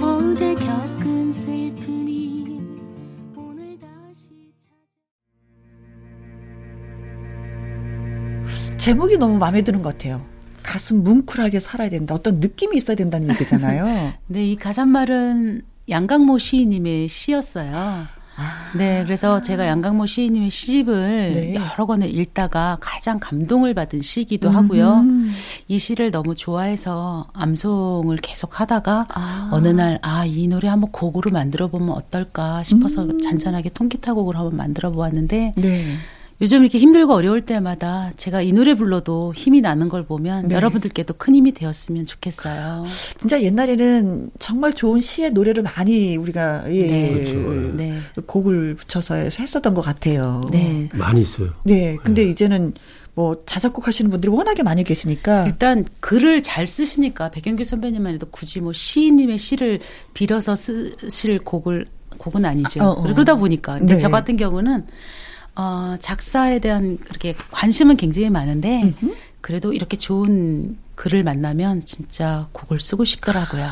[0.00, 2.46] 어제 겪은 슬픔이
[3.36, 4.30] 오늘 다시
[8.78, 10.24] 제목이 너무 마음에 드는 것 같아요.
[10.62, 12.14] 가슴 뭉클하게 살아야 된다.
[12.14, 14.14] 어떤 느낌이 있어야 된다는 얘기잖아요.
[14.28, 18.06] 네, 이 가사말은 양강모 시인님의 시였어요.
[18.76, 21.54] 네, 그래서 제가 양강모 시인님의 시집을 네.
[21.54, 25.04] 여러 권을 읽다가 가장 감동을 받은 시기도 하고요.
[25.66, 29.50] 이 시를 너무 좋아해서 암송을 계속 하다가 아.
[29.52, 34.56] 어느 날, 아, 이 노래 한번 곡으로 만들어 보면 어떨까 싶어서 잔잔하게 통기타 곡을 한번
[34.56, 35.84] 만들어 보았는데 네.
[36.40, 40.54] 요즘 이렇게 힘들고 어려울 때마다 제가 이 노래 불러도 힘이 나는 걸 보면 네.
[40.54, 42.84] 여러분들께도 큰 힘이 되었으면 좋겠어요.
[43.18, 47.12] 진짜 옛날에는 정말 좋은 시의 노래를 많이 우리가 예, 네.
[47.12, 47.32] 그렇죠.
[47.32, 47.72] 예.
[47.76, 47.98] 네.
[48.26, 50.42] 곡을 붙여서 했었던 것 같아요.
[50.52, 50.88] 네.
[50.92, 51.50] 많이 있어요.
[51.64, 51.96] 네.
[52.04, 52.74] 근데 이제는
[53.14, 58.60] 뭐 자작곡 하시는 분들이 워낙에 많이 계시니까 일단 글을 잘 쓰시니까 백영규 선배님만 해도 굳이
[58.60, 59.80] 뭐 시인님의 시를
[60.14, 61.86] 빌어서 쓰실 곡을
[62.16, 62.80] 곡은 아니죠.
[62.84, 63.02] 어, 어.
[63.02, 63.98] 그러다 보니까 근데 네.
[63.98, 64.86] 저 같은 경우는
[65.58, 68.94] 어 작사에 대한 그렇게 관심은 굉장히 많은데
[69.40, 73.66] 그래도 이렇게 좋은 글을 만나면 진짜 곡을 쓰고 싶더라고요.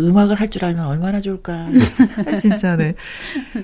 [0.00, 1.68] 음악을 할 줄 알면 얼마나 좋을까.
[2.40, 2.94] 진짜, 네.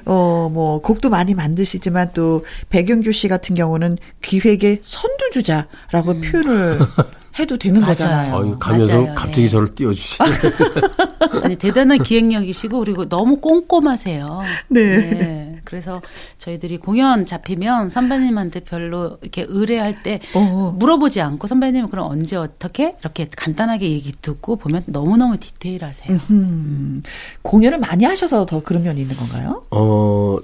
[0.05, 6.79] 어, 뭐, 곡도 많이 만드시지만 또, 백영규 씨 같은 경우는 기획의 선두주자라고 표현을
[7.39, 7.93] 해도 되는 맞아요.
[7.95, 8.35] 거잖아요.
[8.35, 9.15] 어, 이거 가면서 맞아요.
[9.15, 9.49] 갑자기 네.
[9.49, 10.29] 저를 띄워주시네.
[11.43, 14.41] 아니 대단한 기획력이시고 그리고 너무 꼼꼼하세요.
[14.69, 15.61] 네.
[15.65, 16.01] 그래서
[16.39, 20.75] 저희들이 공연 잡히면 선배님한테 별로 이렇게 의뢰할 때 어.
[20.79, 26.19] 물어보지 않고 선배님은 그럼 언제 어떻게 이렇게 간단하게 얘기 듣고 보면 너무너무 디테일하세요.
[26.31, 27.03] 음,
[27.43, 29.63] 공연을 많이 하셔서 더 그런 면이 있는 건가요?
[29.71, 30.39] 어,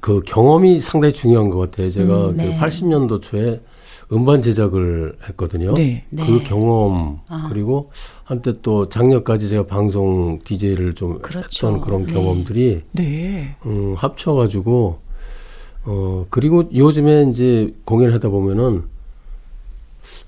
[0.00, 1.90] 그 경험이 상당히 중요한 것 같아요.
[1.90, 2.56] 제가 음, 네.
[2.58, 3.60] 그 80년도 초에
[4.12, 5.74] 음반 제작을 했거든요.
[5.74, 6.04] 네.
[6.10, 6.42] 그 네.
[6.44, 7.46] 경험 아.
[7.50, 7.90] 그리고
[8.24, 11.66] 한때 또 작년까지 제가 방송 DJ를 좀 그렇죠.
[11.66, 12.12] 했던 그런 네.
[12.12, 13.56] 경험들이 네.
[13.66, 15.00] 음, 합쳐 가지고
[15.84, 18.84] 어 그리고 요즘에 이제 공연을 하다 보면은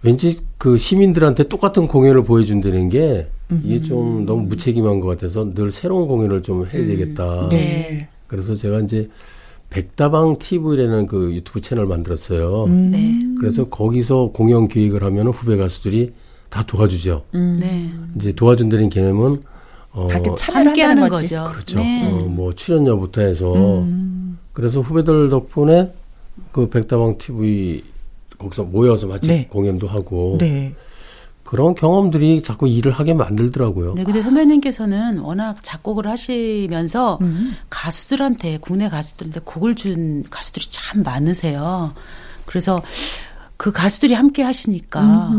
[0.03, 3.28] 왠지 그 시민들한테 똑같은 공연을 보여준다는 게
[3.64, 7.49] 이게 좀 너무 무책임한 것 같아서 늘 새로운 공연을 좀 해야 되겠다.
[7.51, 8.09] 네.
[8.26, 9.09] 그래서 제가 이제
[9.70, 12.66] 백다방 TV라는 그 유튜브 채널 만들었어요.
[12.68, 13.18] 네.
[13.38, 16.12] 그래서 거기서 공연 기획을 하면 후배 가수들이
[16.48, 17.24] 다 도와주죠.
[17.32, 17.90] 네.
[18.16, 19.42] 이제 도와준다는 개념은
[19.92, 21.34] 어, 같은 함께 하는 거지.
[21.34, 21.50] 거죠.
[21.52, 21.78] 그렇죠.
[21.78, 22.10] 네.
[22.10, 23.86] 어, 뭐 출연료부터 해서
[24.52, 25.90] 그래서 후배들 덕분에
[26.52, 27.82] 그 백다방 TV
[28.38, 29.46] 거기서 모여서 같이 네.
[29.48, 30.74] 공연도 하고 네.
[31.51, 33.94] 그런 경험들이 자꾸 일을 하게 만들더라고요.
[33.94, 37.18] 네, 근데 선배님께서는 워낙 작곡을 하시면서
[37.68, 41.92] 가수들한테 국내 가수들한테 곡을 준 가수들이 참 많으세요.
[42.46, 42.80] 그래서
[43.57, 45.32] 그 가수들이 함께 하시니까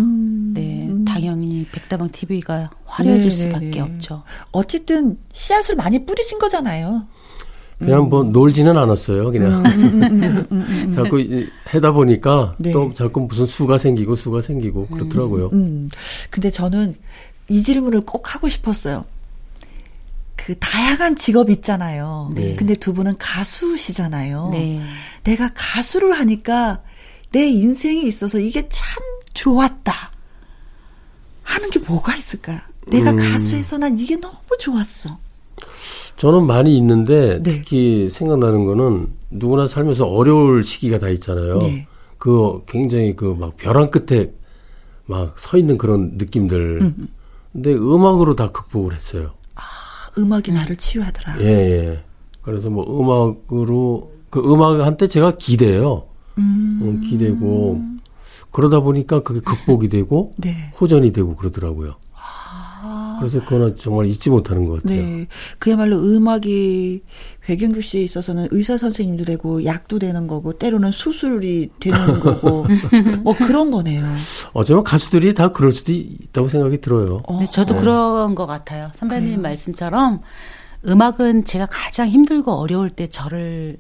[0.54, 3.80] 네 당연히 백다방 TV가 화려해질 네, 수밖에 네, 네.
[3.80, 4.24] 없죠.
[4.52, 7.08] 어쨌든 씨앗을 많이 뿌리신 거잖아요.
[7.82, 9.32] 그냥 뭐 놀지는 않았어요.
[9.32, 9.64] 그냥
[10.94, 12.72] 자꾸 이- 하다 보니까 네.
[12.72, 15.50] 또 자꾸 무슨 수가 생기고 수가 생기고 그렇더라고요.
[15.54, 15.90] 음.
[16.30, 16.96] 근데 저는
[17.50, 19.04] 이 질문을 꼭 하고 싶었어요.
[20.36, 22.32] 그 다양한 직업이 있잖아요.
[22.36, 22.56] 네.
[22.56, 24.50] 근데 두 분은 가수시잖아요.
[24.54, 24.82] 네.
[25.24, 26.82] 내가 가수를 하니까
[27.32, 29.04] 내 인생에 있어서 이게 참
[29.34, 29.94] 좋았다.
[31.44, 32.68] 하는 게 뭐가 있을까?
[32.88, 33.18] 내가 음.
[33.18, 35.18] 가수에서 난 이게 너무 좋았어.
[36.18, 37.52] 저는 많이 있는데 네.
[37.52, 41.60] 특히 생각나는 거는 누구나 살면서 어려울 시기가 다 있잖아요.
[41.60, 41.88] 네.
[42.18, 44.32] 그 굉장히 그 막 벼랑 끝에
[45.06, 46.94] 막 서 있는 그런 느낌들.
[47.52, 49.32] 근데 음악으로 다 극복을 했어요.
[50.18, 51.42] 음악이 나를 치유하더라.
[51.42, 52.04] 예, 예.
[52.42, 56.04] 그래서 뭐 음악으로 그 음악한테 제가 기대요.
[56.38, 57.82] 음, 기대고
[58.52, 60.72] 그러다 보니까 그게 극복이 되고 네.
[60.80, 61.96] 호전이 되고 그러더라고요.
[63.22, 65.02] 그래서 그거는 정말 잊지 못하는 것 같아요.
[65.02, 65.28] 네.
[65.60, 67.04] 그야말로 음악이
[67.46, 72.66] 백영규 씨에 있어서는 의사 선생님도 되고 약도 되는 거고 때로는 수술이 되는 거고
[73.24, 74.04] 뭐 그런 거네요.
[74.54, 77.22] 어쩌면 가수들이 다 그럴 수도 있다고 생각이 들어요.
[77.40, 78.92] 네, 저도 그런 것 같아요.
[78.96, 80.22] 선배님 말씀처럼
[80.86, 83.78] 음악은 제가 가장 힘들고 어려울 때 저를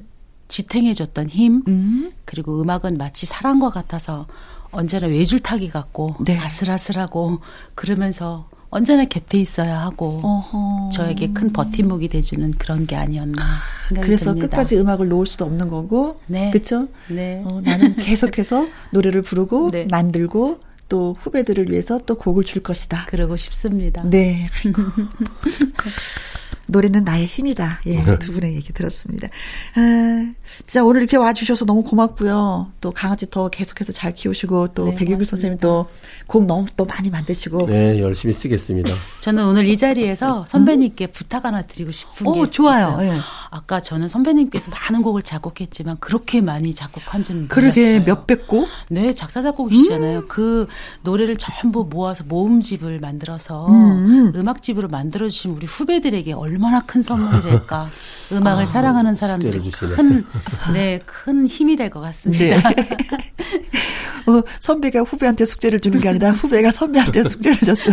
[0.48, 2.12] 지탱해줬던 힘, 음.
[2.26, 4.28] 그리고 음악은 마치 사랑과 같아서
[4.72, 6.38] 언제나 외줄타기 같고 네.
[6.38, 7.40] 아슬아슬하고
[7.76, 10.89] 그러면서 언제나 곁에 있어야 하고 어허.
[10.93, 13.43] 저에게 큰 버팀목이 돼주는 그런 게 아니었나
[13.89, 14.48] 생각이 그래서 듭니다.
[14.48, 16.52] 끝까지 음악을 놓을 수도 없는 거고, 네.
[16.52, 16.88] 그렇죠?
[17.10, 17.43] 네.
[17.45, 19.88] 어, 나는 계속해서 노래를 부르고 네.
[19.91, 23.06] 만들고 또 후배들을 위해서 또 곡을 줄 것이다.
[23.07, 24.03] 그러고 싶습니다.
[24.10, 24.49] 네.
[24.65, 24.81] 아이고.
[26.68, 27.82] 노래는 나의 힘이다.
[27.88, 29.28] 예, 두 분의 얘기 들었습니다.
[29.76, 30.34] 아,
[30.68, 32.72] 진짜 오늘 이렇게 와주셔서 너무 고맙고요.
[32.80, 35.30] 또 강아지 더 계속해서 잘 키우시고 또 네, 백유규 고맙습니다.
[35.30, 37.68] 선생님 또곡 너무 또 많이 만드시고.
[37.68, 38.94] 네, 열심히 쓰겠습니다.
[39.20, 42.98] 저는 오늘 이 자리에서 선배님께 부탁 하나 드리고 싶은 어, 게 좋아요.
[43.02, 43.18] 예.
[43.50, 48.16] 아까 저는 선배님께서 많은 곡을 작곡했지만 그렇게 많이 작곡한 줄은 그러게 몰랐어요.
[48.16, 48.68] 몇백 곡?
[48.90, 50.28] 네, 작사 작곡이시잖아요.
[50.28, 50.68] 그
[51.04, 54.32] 노래를 전부 모아서 모음집을 만들어서 음.
[54.36, 57.90] 음악집으로 만들어 주신 우리 후배들에게 얼 마나 큰 선물이 될까?
[58.32, 59.60] 음악을 사랑하는 사람들이.
[59.95, 60.26] 큰
[60.73, 62.45] 네, 큰 힘이 될 것 같습니다.
[62.45, 62.56] 네.
[64.28, 67.91] 어, 선배가 후배한테 숙제를 주는 게 아니라 후배가 선배한테 숙제를 줬어.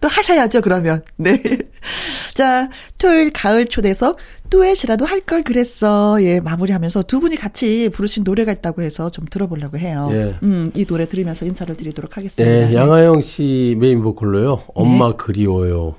[0.00, 1.02] 또 하셔야죠, 그러면.
[1.16, 1.40] 네.
[2.34, 2.68] 자,
[2.98, 4.16] 토요일 가을 초대석
[4.50, 6.18] 듀엣이라도 할 걸 그랬어.
[6.22, 10.08] 예, 마무리하면서 두 분이 같이 부르신 노래가 있다고 해서 좀 들어보려고 해요.
[10.12, 10.36] 예.
[10.44, 12.66] 음, 이 노래 들으면서 인사를 드리도록 하겠습니다.
[12.68, 14.56] 네, 양하영 씨 메인 보컬로요.
[14.56, 14.62] 네.
[14.74, 15.96] 엄마 그리워요.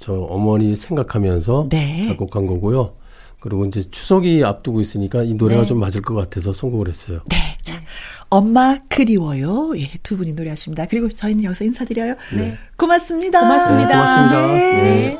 [0.00, 2.04] 저 어머니 생각하면서 네.
[2.08, 2.94] 작곡한 거고요.
[3.38, 5.66] 그리고 이제 추석이 앞두고 있으니까 이 노래가 네.
[5.66, 7.20] 좀 맞을 것 같아서 선곡을 했어요.
[7.30, 7.80] 네, 자,
[8.28, 9.72] 엄마 그리워요.
[9.76, 10.86] 예, 두 분이 노래하십니다.
[10.86, 12.14] 그리고 저희는 여기서 인사드려요.
[12.34, 12.56] 네.
[12.76, 13.40] 고맙습니다.
[13.40, 13.88] 고맙습니다.
[13.88, 14.46] 네, 고맙습니다.
[14.46, 15.18] 네.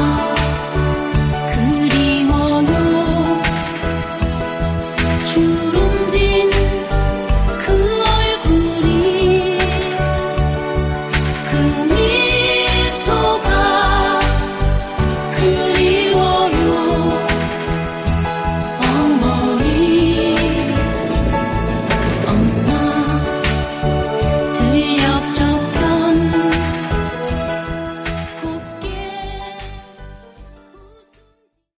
[0.00, 0.11] 네.